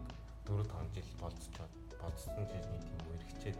4 0.49 0.65
5 0.65 0.97
жил 0.97 1.11
болцчоод 1.21 1.73
болцсон 2.01 2.33
жилийн 2.49 2.81
тийм 2.81 3.01
үер 3.13 3.23
хичээд 3.29 3.59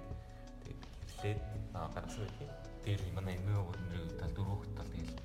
тэгээд 0.65 0.82
гэрлээд 0.97 1.41
аа 1.78 1.88
гарсан 1.93 2.26
байх 2.26 2.41
юм. 2.41 2.52
Тэр 2.82 3.00
манай 3.13 3.38
эмээ 3.38 3.62
өнрөө 3.62 4.17
тал 4.17 4.34
дөрөв 4.34 4.65
хот 4.65 4.73
тал 4.73 4.89
тэгэл 4.89 5.21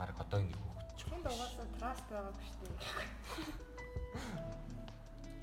баг 0.00 0.16
одоо 0.16 0.40
ингэ 0.40 0.56
хөөгч. 0.56 0.98
Тэнд 1.12 1.28
угаасаа 1.28 1.68
траст 1.76 2.04
байгаа 2.08 2.32
биш 2.40 2.50
үү? 2.64 2.72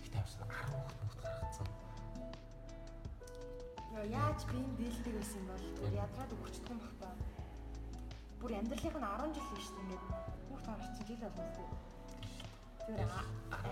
Гэтэ 0.02 0.18
авсан 0.18 0.50
10 0.50 0.74
хот 0.74 0.98
нөхд 1.00 1.20
гаргацсан. 1.22 1.68
Яа, 3.96 4.04
Яаж 4.12 4.44
би 4.52 4.60
энэ 4.60 4.76
дийлдэг 4.76 5.14
байсан 5.16 5.44
бол 5.48 5.64
ядраад 5.88 6.32
юм 6.68 6.80
бах 6.84 6.96
та. 7.00 7.10
Бүр 8.44 8.52
амьдралынх 8.60 8.98
нь 9.00 9.08
10 9.08 9.36
жил 9.36 9.50
биш 9.56 9.70
ингээд 9.72 10.04
бүх 10.52 10.62
таарч 10.68 11.00
жил 11.08 11.24
болно 11.24 11.48
үү? 11.64 11.80
Тэр 12.84 13.00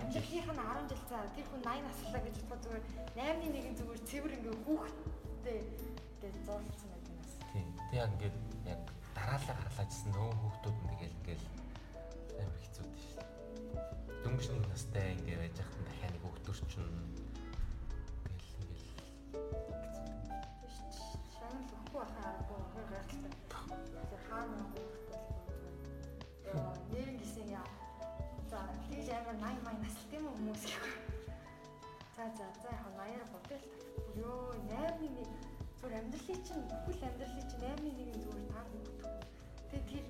амьдралынх 0.00 0.48
нь 0.48 0.64
10 0.64 0.88
жил 0.88 1.02
цаа 1.12 1.28
тэр 1.36 1.46
хүн 1.52 1.62
80 1.68 1.84
наслаа 1.84 2.20
гэж 2.24 2.36
бодоход 2.48 2.64
зүгээр 2.64 2.84
8-ны 3.20 3.48
нэгэн 3.52 3.76
зүгээр 3.76 4.00
цэвэр 4.08 4.36
ингээ 4.40 4.56
хүүхдтэй 4.64 5.60
гэж 6.24 6.34
зурлцсан 6.48 6.88
байдаг 6.88 7.14
нас. 7.20 7.32
Тийм. 7.52 7.68
Тэг 7.92 8.00
яг 8.00 8.10
ингээд 8.16 8.36
яг 8.64 8.80
дараалал 9.12 9.60
гарлаажсэн 9.60 10.08
нөө 10.16 10.30
хүүхдүүд 10.40 10.76
нь 10.80 10.88
тэгэл 10.88 11.16
ингээл 11.20 11.46
амар 12.40 12.60
хэцүү 12.64 12.84
дээ 12.88 13.00
шүү 13.04 13.12
дээ. 13.20 13.28
Дөнгөж 14.24 14.46
нэг 14.48 14.64
настай 14.72 15.06
ингээд 15.20 15.42
байж 15.44 15.56
хахад 15.60 15.84
дахиад 15.84 16.12
нэг 16.16 16.22
хүүхдүүд 16.24 17.13
Өгөхгүй 21.94 22.10
байхаа 22.10 22.30
аргагүй 22.34 22.58
хоёр 22.74 22.88
гайхалтай. 22.90 23.32
Тэр 24.10 24.22
хаана 24.26 24.56
бол 26.54 26.78
нэрэн 26.90 27.16
гисэн 27.22 27.48
яа. 27.54 27.68
За 28.50 28.58
тэгж 28.90 29.08
амар 29.14 29.36
80 29.38 29.62
май 29.62 29.76
насл 29.78 30.06
тийм 30.10 30.26
үү 30.26 30.34
хүмүүс 30.34 30.62
гэх. 30.74 30.86
За 32.16 32.24
за 32.34 32.46
за 32.62 32.68
яг 32.74 32.82
80-аар 32.98 33.30
бодъё 33.30 33.58
л 33.62 33.66
та. 33.70 33.78
Ёо 34.26 34.38
8-ны 34.74 35.08
нэг 35.18 35.30
зүгээр 35.78 35.98
амьдралын 36.00 36.40
чинь 36.46 36.66
бүхэл 36.66 37.06
амьдралын 37.08 37.46
чинь 37.50 37.62
8-ны 37.62 37.90
нэг 37.94 38.08
нь 38.10 38.22
зүгээр 38.24 38.46
таа 38.50 38.64
өгдөг. 38.74 39.02
Тэгээ 39.70 39.86
тэр 39.94 40.04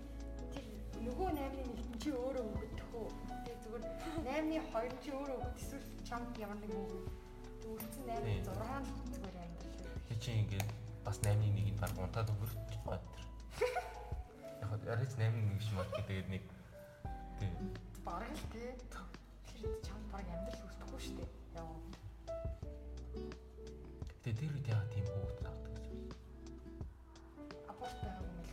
тэр 0.56 0.66
нөгөө 1.04 1.28
8-ны 1.36 1.62
нэг 1.68 1.88
нь 1.92 2.00
чи 2.00 2.10
өөрөө 2.16 2.44
өгдөг 2.48 2.86
хөө. 2.96 3.08
Тэгээ 3.44 3.60
зүгээр 3.60 3.84
8-ны 4.24 4.56
2 4.72 4.88
нь 4.88 5.02
чи 5.04 5.10
өөрөө 5.12 5.36
өгдөг 5.36 5.60
эсвэл 5.60 5.86
чамд 6.08 6.32
ямар 6.40 6.58
нэг 6.64 6.72
юм 6.72 6.88
үлдсэн 7.68 8.04
8-ны 8.08 8.32
6 8.40 8.88
нь 8.88 9.12
зүгээр 9.12 9.36
амьдрал. 9.44 10.20
чи 10.24 10.32
ингээд 10.40 10.83
бас 11.04 11.20
8-ны 11.20 11.52
нэг 11.52 11.68
нь 11.72 11.80
баг 11.80 11.92
унтаад 12.00 12.32
өнгөрч 12.32 12.56
байгаа 12.84 13.00
тэр. 13.12 13.24
Яг 14.60 14.68
хоо 14.68 14.78
арайч 14.88 15.12
8-ны 15.20 15.40
нэг 15.52 15.60
шиг 15.60 15.76
мод 15.76 15.88
тэгээд 15.92 16.28
нэг 16.32 16.42
тийм 17.38 17.52
Бараг 18.04 18.32
л 18.32 18.44
тий. 18.52 18.72
Тэр 19.48 19.72
чамд 19.84 20.06
бараг 20.12 20.28
амьдрал 20.28 20.64
үлдэхгүй 20.64 21.00
шүү 21.04 21.16
дээ. 21.20 21.30
Яа. 21.60 21.76
тэгээд 24.24 24.38
тэр 24.40 24.52
үед 24.56 24.68
яагаад 24.72 24.92
тийм 24.92 25.06
хүүхд 25.08 25.44
авдаг 25.48 25.72
гэж 25.76 25.86
байна. 25.88 26.16
Аборт 27.68 27.96
байгаа 28.04 28.24
юм 28.28 28.40
л 28.44 28.52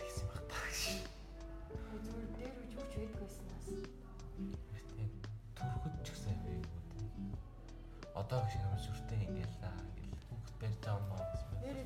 Тэгсэн 0.00 0.26
баг 0.28 0.44
таагш. 0.52 0.82
Зүгээр 2.04 2.28
дээр 2.36 2.54
үж 2.60 2.72
үуч 2.76 2.92
байдаг 2.96 3.20
байсан 3.24 3.44
нас. 3.48 3.66
Яг 4.76 4.84
төрөхөд 5.56 5.94
ч 6.04 6.08
гэсэн 6.12 6.32
юм 6.32 6.60
юм 6.60 6.64
уу. 7.28 7.40
Одоо 8.20 8.40
шиг 8.52 8.60
юм 8.64 8.72
аа 8.76 8.80
ингээл 9.28 9.59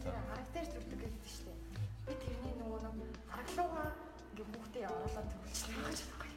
Нэр 0.04 0.12
тэр 0.12 0.28
характер 0.28 0.64
зүрдэг 0.68 1.00
гэдэг 1.00 1.24
шүү 1.24 1.48
дээ. 1.48 1.88
Би 2.04 2.12
тэрний 2.20 2.54
нөгөө 2.60 2.80
нэг 2.84 3.16
хараглуугаа 3.24 3.88
ингээ 4.36 4.48
хүүхдээ 4.52 4.84
оруулаад 4.92 5.28
төвлөсөн 5.32 5.72
байгаа 5.72 5.94
ч 5.96 6.00
чадахгүй. 6.04 6.32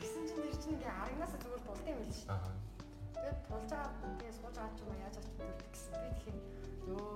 Гэсэн 0.00 0.22
чинь 0.24 0.40
тэр 0.40 0.56
чинь 0.56 0.74
ингээ 0.80 0.92
арагнасаа 0.96 1.40
зүгээр 1.44 1.62
болд 1.68 1.84
юм 1.92 1.98
байл 2.00 2.16
шүү 2.16 2.28
дээ. 2.32 2.56
Тэгээд 3.12 3.38
тулж 3.44 3.68
байгаа 3.76 4.12
тэгээ 4.16 4.32
сууж 4.40 4.54
байгаа 4.56 4.72
ч 4.72 4.78
юм 4.80 4.88
уу 4.88 5.02
яаж 5.04 5.16
ач 5.20 5.28
төрдөг 5.36 5.68
гэсэн. 5.68 5.92
Би 6.00 6.08
тэгэхээр 6.16 6.38
ёо 6.96 7.08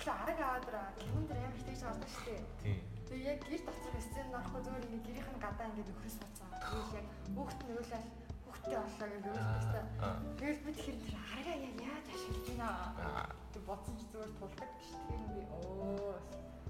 тэгэхээр 0.00 0.16
араг 0.16 0.38
аваад 0.40 0.66
гүн 1.12 1.24
дээр 1.28 1.40
амар 1.44 1.56
хитэж 1.60 1.80
гардаг 1.84 2.10
шүү 2.16 2.24
дээ. 2.24 2.42
Тийм. 2.64 2.80
Тэгээ 3.06 3.28
яг 3.28 3.38
гэр 3.44 3.62
доцор 3.68 3.96
сцен 4.00 4.28
орохоо 4.32 4.60
зүгээр 4.64 4.86
ингээ 4.88 5.04
гэрийнх 5.04 5.30
нь 5.36 5.44
гадаа 5.44 5.66
ингээ 5.68 5.86
нөхрөөс 5.92 6.16
бацсан. 6.24 6.48
Тэгээд 6.56 6.96
яг 6.96 7.06
хүүхд 7.36 7.60
нь 7.60 7.72
уйлал 7.76 8.06
хүүхдээ 8.48 8.76
орлоо 8.80 9.08
гэж 9.12 9.24
өөрөөс 9.28 9.68
та. 9.76 9.80
Аа. 10.00 10.18
Тэгээд 10.40 10.60
би 10.64 10.70
тэгэхээр 10.72 10.98
тэр 11.04 11.16
харгаа 11.28 11.56
яг 11.68 11.74
яаж 11.84 12.06
ашиглаж 12.16 12.46
байна 12.48 12.68
Аа. 12.96 13.45
Тэг 13.56 13.64
бодсон 13.64 13.96
чи 13.96 14.04
зүгээр 14.12 14.32
тулдаг 14.36 14.68
гэж 14.68 14.88
тэр 15.08 15.20
би 15.32 15.40
оо 15.48 16.12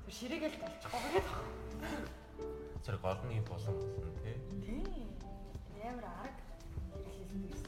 тэр 0.07 0.15
ширээгээл 0.15 0.55
талчихгүй 0.63 1.01
гэдэг. 1.03 1.27
Тэр 2.87 2.97
голны 3.03 3.43
болон 3.43 3.75
болсон 3.75 4.13
тий. 4.23 4.37
Тийм. 4.63 5.11
Ямар 5.83 6.07
арга 6.07 6.47
хэлсэн 7.11 7.43
гэсэн. 7.43 7.67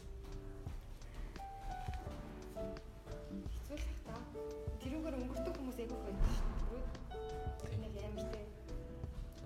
Хэцүү 3.50 3.74
л 3.74 3.98
та. 4.06 4.14
Тэрүүгээр 4.86 5.18
өнгөрдөг 5.18 5.54
хүмүүс 5.58 5.78
айгүйх 5.82 6.02
байдаг 6.06 6.30
шүү 6.38 6.46
дээ. 6.70 6.86
Тийм. 7.74 7.82
Амар 8.06 8.26
тий. 8.30 8.46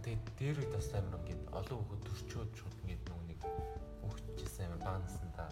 Тэгээд 0.04 0.24
дээр 0.36 0.56
үед 0.60 0.72
бас 0.76 0.92
амар 1.00 1.16
ингээд 1.24 1.42
олон 1.48 1.80
хүүхд 1.80 2.04
төрчөөд 2.12 2.50
шууд 2.60 2.76
ингээд 2.84 3.08
нэг 3.24 3.40
хүүхдчээсээ 4.04 4.68
амар 4.68 4.80
баансан 4.84 5.32
та 5.32 5.48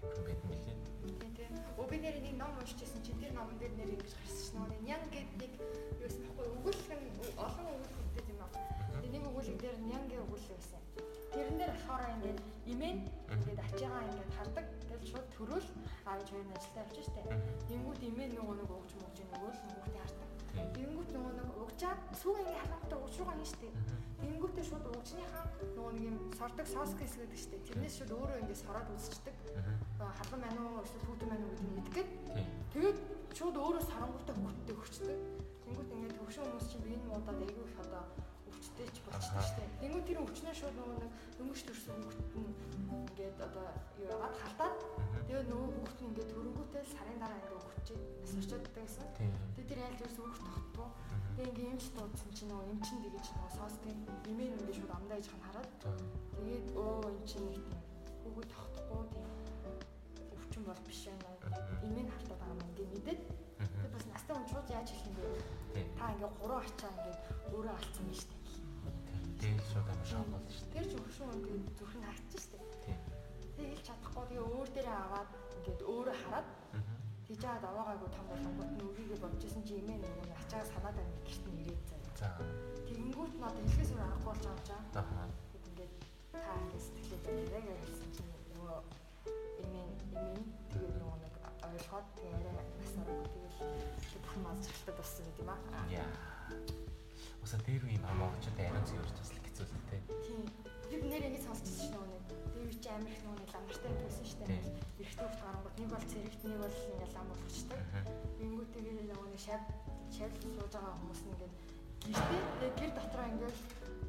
тиймэрхүү 0.00 0.24
байдсан 0.28 0.50
билээ. 0.52 0.76
Тийм 1.20 1.32
тийм. 1.36 1.52
Өө 1.78 1.86
би 1.90 1.96
нэр 2.02 2.16
нэг 2.22 2.34
ном 2.38 2.52
уншижсэн 2.60 3.02
чинь 3.02 3.20
тэр 3.22 3.32
номон 3.34 3.56
дээр 3.58 3.74
нэр 3.78 3.90
ингэж 3.94 4.12
гарсан. 4.14 4.54
Нөгөө 4.58 4.80
нян 4.86 5.02
гэдэг 5.14 5.36
нэг 5.42 5.52
юу 5.58 6.08
гэсэн 6.08 6.22
бэ? 6.22 6.42
Өгүүлэх 6.58 6.88
нь 6.98 7.08
олон 7.38 7.66
өгүүлэлттэй 7.74 8.24
юм 8.32 8.40
аа. 8.44 8.50
Тэгээ 9.02 9.12
нэг 9.14 9.24
өгүүлэг 9.30 9.56
дээр 9.62 9.76
нянгийн 9.90 10.24
өгүүлэл 10.26 10.52
байсан. 10.54 10.82
Тэрэн 11.34 11.56
дээр 11.58 11.72
болохоор 11.74 12.12
ингээд 12.14 12.38
имэн 12.72 12.98
ингээд 13.34 13.60
ачаагаа 13.66 14.06
ингээд 14.08 14.30
хардаг. 14.36 14.66
Тэгэл 14.88 15.10
шууд 15.10 15.26
төрөөл 15.36 15.68
аавч 16.08 16.26
хоёр 16.30 16.46
нь 16.46 16.56
ажилдаа 16.56 16.84
явчих 16.86 17.06
штэ. 17.06 17.20
Тэнгүүд 17.68 18.00
имэн 18.10 18.30
нөгөө 18.38 18.54
нэг 18.58 18.70
өгч 18.70 18.92
мөгж 18.98 19.16
нөгөө 19.22 19.50
л 19.52 19.60
хүүхдээ 19.62 20.02
хардаг. 20.02 20.27
Тэнгүүд 20.56 21.10
нөгөө 21.14 21.32
нэг 21.38 21.48
угчаад 21.62 22.00
сүүг 22.20 22.36
ингээд 22.42 22.62
харахтаа 22.64 22.98
угч 23.02 23.14
руугаа 23.18 23.36
нь 23.38 23.48
штэ. 23.48 23.68
Тэнгүүдээ 24.22 24.64
шууд 24.68 24.84
угчныхаа 24.88 25.44
нөгөө 25.76 25.92
нэг 25.94 26.04
юм 26.08 26.16
сордог 26.38 26.66
сос 26.66 26.92
гэс 26.98 27.14
гэдэг 27.18 27.38
штэ. 27.38 27.56
Тэрнээс 27.66 27.94
шууд 27.98 28.12
өөрөө 28.16 28.40
ингээд 28.42 28.62
сороод 28.64 28.88
үзчихдэг. 28.94 29.36
Халан 29.98 30.40
мань 30.42 30.58
уу 30.58 30.82
эсвэл 30.82 31.06
хүүтэн 31.06 31.28
мань 31.30 31.44
уу 31.44 31.52
гэдэг 31.52 31.66
нь 31.66 31.78
Тийм. 32.34 32.46
Тэгээд 32.72 32.98
шууд 33.34 33.56
өөрөө 33.56 33.82
сарангуутай 33.88 34.34
хөвгттэй 34.36 34.74
өгчдөг. 34.76 35.18
Тэнгүүд 35.64 35.88
ингээд 35.94 36.16
төвшин 36.18 36.44
хүмүүс 36.44 36.66
чинь 36.70 36.84
биеийн 36.84 37.02
муудаад 37.08 37.40
айгүй 37.42 37.64
их 37.64 37.78
одоо 37.82 38.02
өвчтэй 38.48 38.86
ч 38.94 38.96
болчихсон 39.04 39.42
шүү 39.42 39.56
дээ. 39.58 39.68
Тэнгүүд 39.82 40.06
тэр 40.06 40.18
өвчнөө 40.22 40.54
шууд 40.60 40.76
нөгөө 40.78 40.96
нэг 41.02 41.12
дөнгөж 41.38 41.60
төрсөн 41.66 41.96
хөвгт 41.98 42.32
нь 42.38 42.52
ингээд 43.08 43.38
одоо 43.48 43.66
юу 43.98 44.08
яагаад 44.12 44.36
халтаад 44.42 44.77
төрөнгүүтэй 46.88 46.96
сарын 46.96 47.20
дараа 47.20 47.36
ингээд 47.36 47.68
өгчээ. 47.68 47.98
Очиоддаг 48.40 48.74
гэсэн. 48.76 49.06
Тийм. 49.16 49.32
Тэгээд 49.56 49.68
тэр 49.68 49.80
айлж 49.84 50.00
ерөөс 50.00 50.18
өгөх 50.24 50.40
тогтбоо. 50.48 50.88
Тэгээд 51.36 51.48
ингээд 51.52 51.72
эмч 51.72 51.84
дуудсан 51.92 52.30
чинь 52.32 52.48
нөгөө 52.48 52.70
эмчин 52.72 52.98
тэгэж 53.04 53.26
нөгөө 53.28 53.52
соостын 53.58 53.98
эмээ 54.30 54.48
нүгэ 54.48 54.72
шууд 54.78 54.92
амдаа 54.96 55.18
ижих 55.20 55.36
нь 55.36 55.44
хараад 55.46 55.70
тэгээд 56.38 56.66
өө 56.80 57.08
эн 57.12 57.24
чинь 57.28 57.46
нэг 57.48 57.62
тийм 57.68 57.80
хүүхэд 58.24 58.48
тогтохгүй 58.56 59.02
тийм 59.12 59.26
өвчин 60.32 60.62
бол 60.64 60.80
биш 60.88 61.00
байна. 61.08 61.28
Эмээ 61.84 62.06
халтаад 62.08 62.40
байгаа 62.40 62.56
юм 62.56 62.62
ингээд 62.72 62.92
мэдээд 62.94 63.20
тэгээд 63.28 63.94
бас 63.96 64.06
настай 64.08 64.34
хүн 64.36 64.48
шууд 64.52 64.68
яаж 64.72 64.88
хэлэх 64.88 65.08
юм 65.08 65.16
бэ? 65.18 65.80
Та 65.98 66.04
ингээд 66.14 66.34
гурван 66.40 66.62
ачаа 66.64 66.90
ингээд 66.96 67.18
өөрөө 67.52 67.74
алдсан 67.76 68.04
юм 68.08 68.16
шүү 68.16 68.30
дээ. 68.32 68.46
Дээр 69.38 69.60
шууд 69.70 69.88
амар 69.92 70.08
шок 70.08 70.26
болно 70.32 70.50
шүү 70.56 70.66
Тэр 70.72 70.86
ч 70.88 70.92
өвшин 70.98 71.30
ингээд 71.36 71.64
зүрхэн 71.78 72.04
хаагчих 72.06 72.42
шүү 72.42 72.52
дээ. 72.58 72.66
дээ. 72.84 72.98
Тэгээд 73.54 73.72
хэлж 73.76 73.84
чадахгүй 73.86 74.24
тэгээ 74.28 74.46
өөр 74.48 74.68
дээрээ 74.74 74.96
аваад 75.04 75.30
ингээд 75.58 75.80
өөрөө 75.92 76.16
хараад 76.22 76.48
Тийж 77.28 77.44
аваад 77.44 77.64
аваагаагүй 77.68 78.08
том 78.16 78.26
болгонгууд 78.32 78.70
нь 78.72 78.84
өвийгээ 78.88 79.20
бодчихсон 79.20 79.62
чи 79.68 79.74
эмээ 79.80 80.00
нөгөө 80.00 80.24
нэг 80.24 80.40
ачаа 80.40 80.64
санаад 80.64 80.96
байна 80.96 81.12
гэрт 81.28 81.44
нь 81.44 81.60
ирээд 81.60 81.82
заяа. 81.88 82.12
За. 82.20 82.28
Тэгэнгүүт 82.88 83.34
нь 83.36 83.44
одоо 83.48 83.62
хэлхээс 83.68 83.90
өөр 83.92 84.04
аргагүй 84.04 84.24
болж 84.32 84.42
байгаа 84.48 84.56
юм 84.56 84.64
чаа. 84.68 84.80
Аа. 84.96 85.28
Тэгэд 85.52 85.68
ингээд 85.68 85.92
та 86.32 86.52
ингээд 86.56 86.84
сэтгэлээ 86.88 87.52
барьяа 87.52 87.76
гэж 87.76 87.84
хэлсэн 87.84 88.10
чинь 88.16 88.32
нөгөө 88.56 88.76
эмээ 89.60 89.86
эмээ 90.08 90.36
тэгээд 90.72 90.94
нөгөө 90.96 91.18
нэг 91.20 91.34
ойлгоод 91.68 92.06
тэгээ 92.16 92.48
арай 92.48 92.66
насаараа 92.80 93.26
тэгэл 93.28 93.58
тэг 94.08 94.20
бүх 94.24 94.36
маз 94.40 94.58
чалтад 94.64 94.96
болсон 94.96 95.22
гэдэг 95.28 95.44
юм 95.44 95.50
аа. 95.52 95.84
Яа. 95.92 96.10
Уса 97.44 97.56
дээр 97.60 97.84
үе 97.84 97.98
мамаагчтай 98.00 98.66
арай 98.72 98.84
зөөрч 98.88 99.12
бас 99.20 99.30
л 99.36 99.44
хэцүү 99.44 99.64
л 99.68 99.84
тээ. 99.92 100.00
Тийм. 100.24 100.42
бид 100.88 101.02
нэр 101.04 101.28
ингэ 101.28 101.44
сонсчихсон 101.44 101.92
шүү 101.92 102.04
дээ. 102.08 102.20
Тэр 102.56 102.72
чи 102.80 102.88
амир 102.88 103.12
их 103.12 103.20
нөгөө 103.20 103.52
ламнартай 103.52 103.92
байсан 104.00 104.24
шүү 104.24 104.40
дээ. 104.48 104.57
Бол 105.92 106.04
цэрэгт 106.10 106.42
нэг 106.44 106.58
бол 106.60 106.76
лам 107.14 107.26
болгочтой. 107.32 107.80
Ингүүтэй 108.44 108.82
гэр 108.84 108.98
нөгөө 109.08 109.28
нэг 109.32 109.40
шав 109.40 109.62
шав 110.12 110.30
сууж 110.40 110.72
байгаа 110.72 110.94
хүмүүс 111.00 111.20
ингэ 111.28 111.46
гэртээ 112.04 112.42
тэгээ 112.60 112.72
гэр 112.78 112.92
дотроо 112.96 113.26
ингэ 113.32 113.48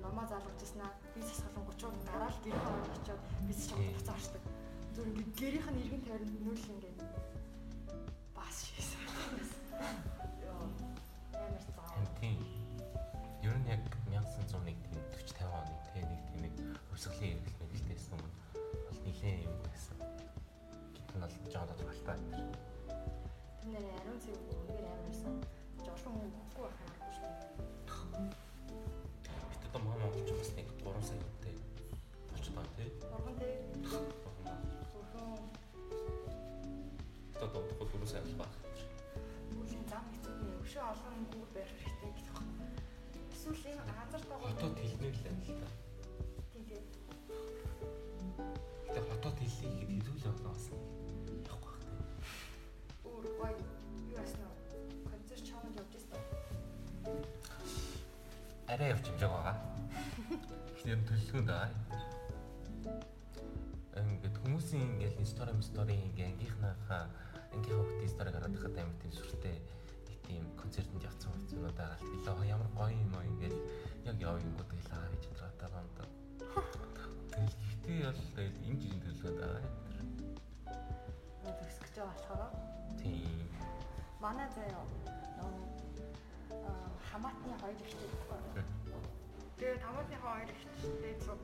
номоо 0.03 0.25
залгаж 0.29 0.59
ирсэн 0.63 0.81
аа. 0.83 0.93
Би 1.15 1.21
сасгалан 1.23 1.65
30 1.67 2.07
гараал 2.11 2.37
гэр 2.43 2.57
хаваад 2.59 2.89
очиод 2.95 3.21
би 3.47 3.53
чамд 3.55 3.87
буцаа 3.95 4.15
орчдөг. 4.15 4.43
Зүр 4.95 5.07
ингэ 5.07 5.23
гэрийнх 5.39 5.69
нь 5.71 5.81
иргэн 5.83 6.03
тойронд 6.03 6.35
нүүл 6.43 6.63
ингэ 6.73 6.89
бас 8.35 8.55
шийсэн. 8.67 9.03
Яа. 10.43 10.67
Амар 11.35 11.63
цаа. 11.75 12.03
Тийм. 12.19 12.39
Ер 13.43 13.55
нь 13.59 13.67
яг 13.71 13.83
1901 14.11 14.75
тийм 14.83 14.99
40 15.15 15.29
50 15.39 15.47
оны 15.47 15.73
тэ 15.93 16.01
нэг 16.03 16.21
тийм 16.27 16.39
нэг 16.43 16.53
өсгөлийн 16.93 17.39
эргэлтээс 17.39 18.11
өмнө 18.11 18.31
бол 18.87 18.99
нэлээд 19.05 19.47
юм 19.47 19.55
байсан. 19.63 19.97
Нь 21.19 21.23
бол 21.27 21.51
жоо 21.51 21.67
тодорхойлтой. 21.67 22.15
Тэр 23.59 23.67
нэр 23.67 23.85
ариун 23.99 24.19
цэвэр 24.23 24.55
үнээр 24.55 24.87
амарсан. 24.87 25.35
Жолон 25.83 26.15
хүн 26.15 26.31
хөхгүй 26.31 26.63
байх 26.63 26.79
юм 26.95 27.11
шүү 27.15 27.27
дээ. 27.35 28.31
Бид 29.51 29.63
одоо 29.67 29.81
маа 29.83 29.97
монголч 29.99 30.29
бас 30.31 30.51
нэг 30.55 30.67
3 30.79 31.03
саятай 31.03 31.55
болч 32.31 32.45
байгаа 32.55 32.71
тий. 32.79 32.89
Орхон 33.11 33.35
дээр 33.35 33.59
хөрхөн 34.95 35.43
Одоо 37.35 37.61
дутхад 37.67 37.89
4 37.91 38.07
сая 38.07 38.23
баг. 38.39 38.51
Үлийн 39.59 39.83
зам 39.91 40.03
хэцүү 40.07 40.55
өшөө 40.63 40.83
олон 40.87 41.19
гүр 41.35 41.47
барих 41.51 41.75
хэрэгтэй 41.83 42.11
гэх 42.15 42.31
юм. 42.31 42.47
Эсвэл 43.35 43.67
энэ 43.75 43.83
газар 43.91 44.23
тоогоо 44.23 44.47
Хотод 44.55 44.75
хэлнэ 44.79 45.07
л 45.11 45.19
байна 45.27 45.43
л 45.43 45.51
та. 45.59 45.67
тийм 46.55 46.63
тийм. 46.63 46.83
Гэтэ 48.87 49.01
хотод 49.09 49.35
хэллий 49.39 49.71
гэхэд 49.79 49.89
хэлүүл 49.99 50.38
Арай 58.79 58.95
явж 58.95 59.07
явж 59.11 59.27
байгаа. 59.27 59.55
Тэгэхээр 60.71 61.01
төлөвлөгөөнд 61.03 61.51
аа. 61.51 61.67
Ингээд 63.99 64.39
хүмүүсийн 64.39 65.03
ингээд 65.03 65.19
стори 65.27 65.51
стори 65.59 65.99
ингээд 65.99 66.31
ангийнхнаа 66.31 67.03
ангийнхаа 67.51 67.75
хүүхдийн 67.75 68.13
сториг 68.15 68.33
хараад 68.39 68.55
байхад 68.55 68.79
амар 68.79 68.95
тийм 69.03 69.11
сүртэй 69.19 69.57
тийм 70.23 70.47
концертанд 70.55 71.03
явцсан 71.03 71.27
хүмүүсүүд 71.27 71.75
байгаа 71.75 71.99
л 71.99 72.07
билээ 72.07 72.55
ямар 72.55 72.71
гоё 72.71 72.95
юм 72.95 73.11
аа 73.19 73.27
ингээд 73.27 73.57
яг 74.07 74.15
явънгууд 74.15 74.71
хэлээ 74.71 75.11
гэж 75.11 75.23
бодлоо 75.27 75.51
таамд. 75.59 75.97
Тэгэл 77.35 77.55
гэхдээ 77.59 77.99
бол 78.07 78.31
тэгэл 78.31 78.63
энэ 78.63 78.79
жин 78.79 78.99
төлөвлөгөөнд 79.03 79.39
байгаа. 79.43 79.63
Нөө 81.43 81.53
төсгөж 81.59 81.95
байгаа 81.99 82.15
болохоор 82.15 82.51
Тийм. 82.95 83.43
манай 84.23 84.47
заяа 84.55 84.87
нөгөө 85.35 85.68
хамаатны 87.09 87.53
хоёр 87.61 87.77
ихтэй 87.85 88.09
байхгүй. 88.29 88.63
Тэгээд 89.57 89.83
хамаатны 89.85 90.17
хоёр 90.23 90.49
ихтэй 90.49 91.13
зөв 91.25 91.39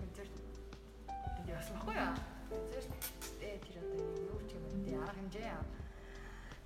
концерт 0.00 0.34
тэнд 1.36 1.48
явсан 1.48 1.76
байхгүй 1.76 1.94
яа. 1.94 2.14
Концерт 2.48 2.90
ээ 3.40 3.56
тэр 3.64 3.76
одоо 3.84 4.00
юу 4.32 4.40
ч 4.48 4.50
юм 4.56 4.64
уу 4.68 5.02
арга 5.04 5.18
хэмжээ 5.20 5.46
яа. 5.52 5.64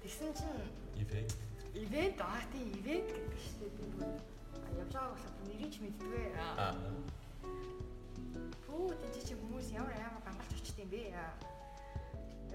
Тэгсэн 0.03 0.31
чинь 0.39 0.63
Ивент. 0.95 1.33
ивент 1.75 2.19
аа 2.21 2.43
тийм 2.53 2.69
ивент 2.79 3.09
гэдэг 3.11 3.39
шүү 3.43 3.59
дээ. 3.59 3.75
Би 3.79 4.79
явж 4.79 4.93
байгаа 4.95 5.11
болохоор 5.13 5.35
нэрийг 5.49 5.71
ч 5.75 5.77
мэддгүй. 5.83 6.25
Аа. 6.39 6.75
Пүү 8.67 8.95
тийч 9.13 9.17
чи 9.29 9.35
хүмүүс 9.35 9.75
ямар 9.75 9.95
амар 9.97 10.23
гангалж 10.23 10.53
очт 10.55 10.79
юм 10.79 10.91
бэ 10.93 11.03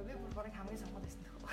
би 0.08 0.14
бүр 0.20 0.34
барыг 0.36 0.54
хамгийн 0.56 0.80
сонгоод 0.80 1.04
байсан 1.04 1.24
тохоо. 1.26 1.50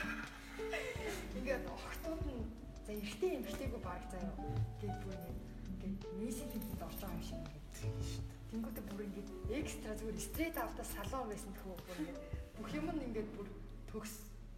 Ингээд 1.39 1.65
охтууд 1.71 2.23
нь 2.27 2.60
за 2.91 2.97
эртний 2.99 3.35
юм 3.39 3.43
бэртэйгөө 3.47 3.83
баг 3.87 4.03
заяа. 4.11 4.35
Гэт 4.83 4.97
бүр 5.07 5.15
ингээд 5.15 5.39
ингээд 5.71 6.03
мессеж 6.19 6.51
хийхэд 6.51 6.83
орж 6.83 6.99
байгаа 6.99 7.15
юм 7.15 7.23
шиг. 7.23 7.43
Тийм 7.79 7.95
шүү 8.03 8.23
дээ. 8.27 8.39
Тэнгүүтээ 8.51 8.85
бүр 8.91 9.03
ингээд 9.07 9.31
экстра 9.59 9.93
зүгээр 9.95 10.19
стрейт 10.27 10.57
автаа 10.59 10.87
салон 10.91 11.31
байсан 11.31 11.53
тохоо 11.55 11.79
бүр 11.87 11.99
ингээд 12.03 12.19
бүх 12.59 12.69
юм 12.75 12.87
нь 12.91 13.05
ингээд 13.07 13.31
бүр 13.39 13.49
төгс 13.95 14.13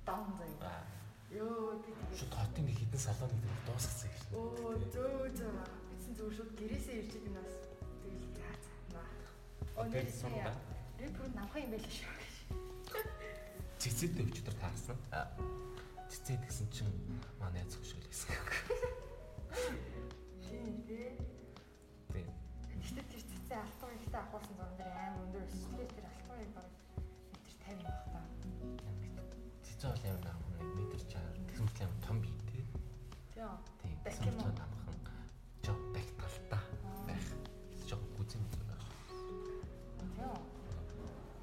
даун 0.08 0.32
заяа. 0.40 0.64
Аа. 0.64 0.84
Йоо 1.36 1.76
би 1.84 1.90
тэгээд 1.92 2.20
Шууд 2.24 2.32
хотын 2.40 2.64
нэг 2.64 2.76
хідэн 2.80 3.02
салон 3.04 3.30
нэг 3.36 3.52
дуусгасан 3.68 4.08
гэж. 4.08 4.24
Оо 4.32 4.72
зөө 4.80 5.28
зөө. 5.36 5.64
Бидсэн 5.92 6.12
зүгээр 6.16 6.36
шууд 6.36 6.52
гэрээсээ 6.56 6.96
ирж 7.04 7.12
байгаа 7.20 7.36
нас. 7.36 7.56
Тэгэл 8.00 8.26
яа 8.40 8.56
цаа. 8.64 9.06
Оо 9.76 9.84
нэр 9.92 10.08
сумда. 10.08 10.52
Би 10.96 11.04
бүр 11.12 11.28
намхан 11.36 11.64
юм 11.68 11.72
байл 11.76 11.84
шүү. 11.84 12.16
Цэцэдтэй 13.76 14.24
өчтөр 14.24 14.56
таарсан. 14.56 14.96
Цэцэд 16.12 16.44
гэсэн 16.44 16.68
чинь 16.68 16.92
манай 17.40 17.64
найз 17.64 17.72
хөшөөл 17.72 18.04
гэсэн. 18.04 18.36
Тийм 20.44 20.84
тий. 20.84 21.16
Тийм. 22.12 22.28
Гэхдээ 22.84 23.06
тэр 23.08 23.22
цэцээ 23.32 23.56
алтан 23.56 23.96
ихтэй 23.96 24.20
авахулсан 24.20 24.56
зам 24.60 24.70
дээр 24.76 24.92
амар 24.92 25.24
өндөр 25.24 25.40
өссөн. 25.48 25.72
Тэгэхээр 25.72 25.88
тэр 25.96 26.06
алтан 26.12 26.38
их 26.44 26.52
баг 26.52 26.68
метр 27.32 27.52
50 27.64 27.80
байх 27.88 28.04
та. 28.12 28.20
Цэцэ 29.64 29.88
бол 29.88 30.28
амар 30.28 30.52
нэг 30.52 30.68
метр 30.84 31.00
чаар. 31.08 31.32
Тэгсэн 31.48 31.64
мэт 31.64 31.80
амар 31.80 32.00
том 32.04 32.16
бий 32.20 32.36
тий. 32.44 32.62
Тийм. 33.32 33.56
Тийм. 33.80 33.96
Тэгсэн 34.04 34.36
уу? 34.36 34.52
амхан. 34.52 35.24
Жоо 35.64 35.76
бак 35.96 36.08
талтай 36.20 36.60
байх. 37.08 37.26
Жоо 37.88 38.00
гүзэн 38.20 38.40
мүзэн 38.44 38.64
байх. 38.68 38.84
Тийм. 39.96 40.36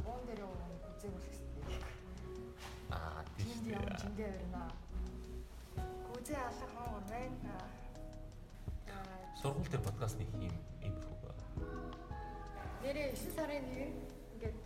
Боон 0.06 0.22
дээр 0.30 0.46
юу 0.46 0.54
үзэг 0.94 1.10
үлгэстэй. 1.10 1.49
Аа 2.90 3.24
тийм 3.38 3.60
дээ. 3.66 3.98
жиндээ 4.02 4.30
өрнө. 4.34 4.64
Гүзээ 6.10 6.40
алах 6.42 6.72
хоо 6.76 7.02
байна. 7.10 7.56
Сургууль 9.42 9.70
дээр 9.72 9.84
подкаст 9.86 10.18
нэг 10.20 10.30
юм 10.42 10.96
хөө. 11.06 11.34
Нэрээ 12.84 13.14
9 13.14 13.36
сарын 13.38 13.64
нэг 13.70 13.80
нь 13.94 13.98
ингээд 14.36 14.58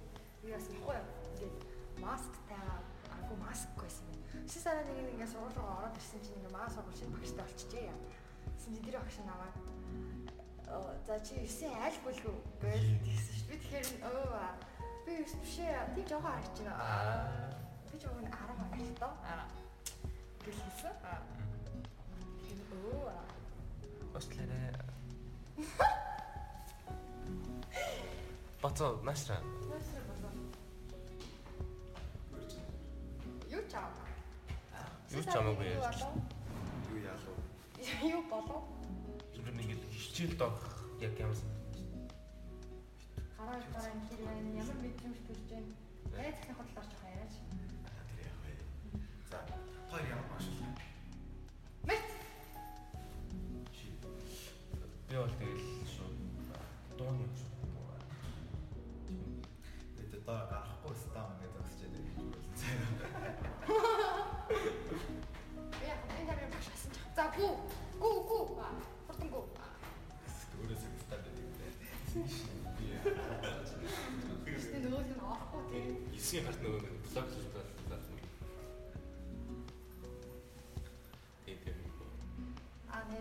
юу 0.43 0.49
яасан 0.55 0.75
бэ? 0.81 0.97
Ингээд 1.35 1.55
маск 1.99 2.33
таа 2.49 2.79
агуу 3.11 3.37
маск 3.43 3.69
байсан. 3.75 4.07
9 4.33 4.49
сарын 4.65 4.87
нэг 4.87 4.97
нь 5.03 5.11
ингээд 5.13 5.33
сургууль 5.35 5.57
руу 5.59 5.69
ороод 5.77 5.99
ирсэн 5.99 6.23
чинь 6.23 6.37
ингээд 6.39 6.55
маа 6.55 6.71
сургууль 6.71 6.97
шинэ 6.97 7.11
багштай. 7.11 7.91
Гэсэн 8.55 8.71
чинь 8.73 8.85
тэр 8.87 8.97
багш 9.03 9.17
намайг 9.21 9.55
за 11.05 11.19
чи 11.19 11.35
9 11.45 11.69
аль 11.69 11.99
бүлгүү 12.03 12.35
гэж 12.63 12.83
тэгсэн 13.05 13.35
шүү. 13.37 13.47
Би 13.49 13.55
тэгэхээр 13.61 13.87
өө 14.09 14.23
би 15.05 15.11
9 15.21 15.41
биш 15.43 15.55
ээ. 15.59 15.91
Тийм 15.95 16.07
жоохон 16.07 16.31
харагч 16.31 16.57
байна. 16.63 17.52
Би 17.93 17.99
жоохон 17.99 18.25
10 18.25 18.33
хоног 18.33 18.73
л 18.73 18.95
доо. 18.99 19.13
Аа. 19.21 19.45
Гэл 20.43 20.57
хэлсэн. 20.65 20.93
Аа. 21.05 21.21
Тэгэхээр 22.41 22.61
өө. 22.89 23.13
Осларэ. 24.17 24.73
Бацаа 28.63 28.97
наашра. 29.05 29.37
Нөөсөр 29.69 30.03
болоо. 30.09 30.33
Юу 33.53 33.63
чаа? 33.69 33.93
Юу 35.13 35.21
ч 35.21 35.29
хамаагүй 35.29 35.67
яаж. 35.77 36.01
Юу 36.89 36.97
яалуу? 36.97 37.37
Юу 38.09 38.21
болов? 38.25 38.63
Зүгээр 39.37 39.53
нэг 39.53 39.69
л 39.77 39.85
хичээл 39.93 40.33
доох 40.41 40.57
яг 40.97 41.13
ямар 41.21 41.37
Гараа 43.37 43.61
гараа 43.69 44.01
хэр 44.09 44.21
байна? 44.25 44.49
Ямар 44.57 44.77
мэдрэмж 44.81 45.19
төрж 45.29 45.45
байна? 45.53 45.71
Найз 46.17 46.41
ихний 46.41 46.57
хотлоор 46.57 46.87
жоох 46.89 47.05
яриач. 47.05 47.35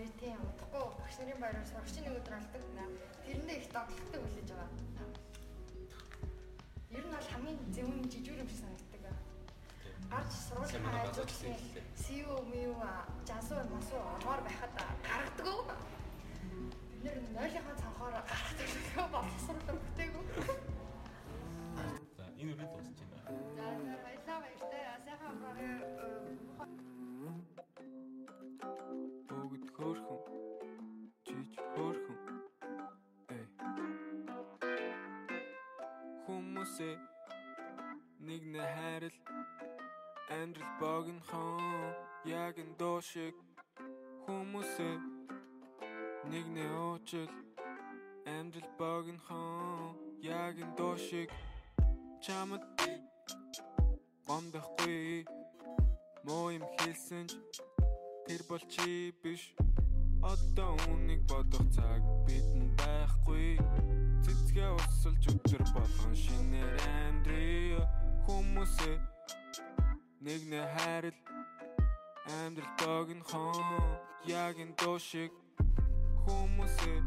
Нэр 0.02 0.18
тийм 0.18 0.40
утгагүй 0.42 0.84
багш 0.98 1.16
нарын 1.18 1.38
баяраар 1.38 1.68
сурагчийн 1.70 2.04
нэг 2.10 2.18
өдөр 2.18 2.34
алдаг. 2.34 2.62
Тэрэндээ 3.22 3.58
их 3.62 3.68
тоглолттой 3.70 4.20
хүлээж 4.22 4.48
байгаа. 4.50 4.70
Ер 6.90 7.04
нь 7.06 7.14
бол 7.14 7.28
хамгийн 7.30 7.58
зөвүүн 7.70 8.10
жижиг 8.10 8.34
юм 8.42 8.48
шиг 8.50 8.60
санагддаг. 8.62 9.04
Гарч 10.10 10.32
сургуулийн 10.42 10.82
Сайн 10.82 10.98
ажил 11.06 11.22
базар 11.22 11.54
хэллээ. 11.54 11.86
СУ 12.02 12.34
муу 12.50 12.82
жазуу 13.30 13.62
масуу 13.70 14.02
ороор 14.18 14.40
байхад 14.42 14.72
гаргадаг. 15.06 15.70
нэр 17.02 17.16
нойлынхаа 17.38 17.76
цанхаар 17.82 18.14
гарахдаг 18.26 18.68
Хүмүүсээ 36.72 36.96
нэг 38.24 38.42
нэ 38.48 38.62
хайрал 38.74 39.18
амьдрал 40.32 40.72
богинохон 40.80 41.92
яг 42.24 42.56
энэ 42.62 42.76
дуу 42.80 42.98
шиг 43.04 43.36
хүмүүсээ 44.24 44.96
нэг 46.32 46.46
нэ 46.56 46.64
уучил 46.72 47.28
амьдрал 48.24 48.72
богинохон 48.80 50.00
яг 50.24 50.56
энэ 50.64 50.76
дуу 50.78 50.96
шиг 50.96 51.28
чамд 52.24 52.64
гомдохгүй 54.24 55.28
муу 56.24 56.56
юм 56.56 56.64
хэлсэн 56.80 57.28
ч 57.28 57.32
Тэр 58.24 58.40
бол 58.48 58.64
чи 58.72 59.12
биш. 59.20 59.52
Одоо 60.24 60.72
үнийг 60.88 61.20
бодох 61.28 61.68
цаг 61.76 62.00
бидэнд 62.24 62.72
байхгүй 62.80 63.60
Цэцгээ 64.24 64.70
усалж 64.78 65.24
өдөр 65.34 65.62
болгон 65.74 66.14
шинээр 66.14 66.74
амьдрий 66.96 67.78
Хүмүүсээ 68.26 68.96
нэг 70.22 70.40
нэ 70.50 70.60
хайрал 70.74 71.18
Амьдрал 72.40 72.72
богинохон 72.78 73.58
Яг 74.26 74.56
энэ 74.62 74.74
дуу 74.78 74.98
шиг 74.98 75.32
Хүмүүсээ 76.22 76.98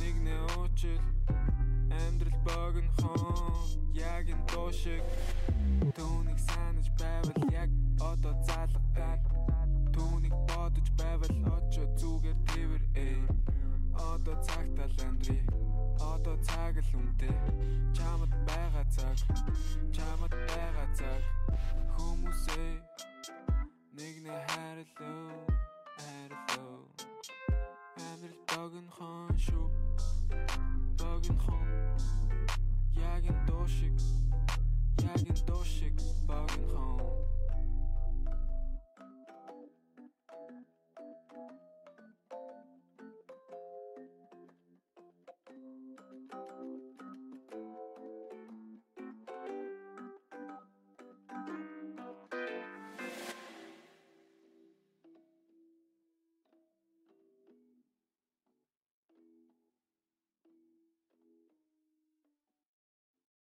нэг 0.00 0.16
нэ 0.24 0.34
уучил. 0.56 1.04
Амьдрал 1.92 2.38
богинохон 2.46 3.92
Яг 3.92 4.26
энэ 4.32 4.46
дуу 4.48 4.72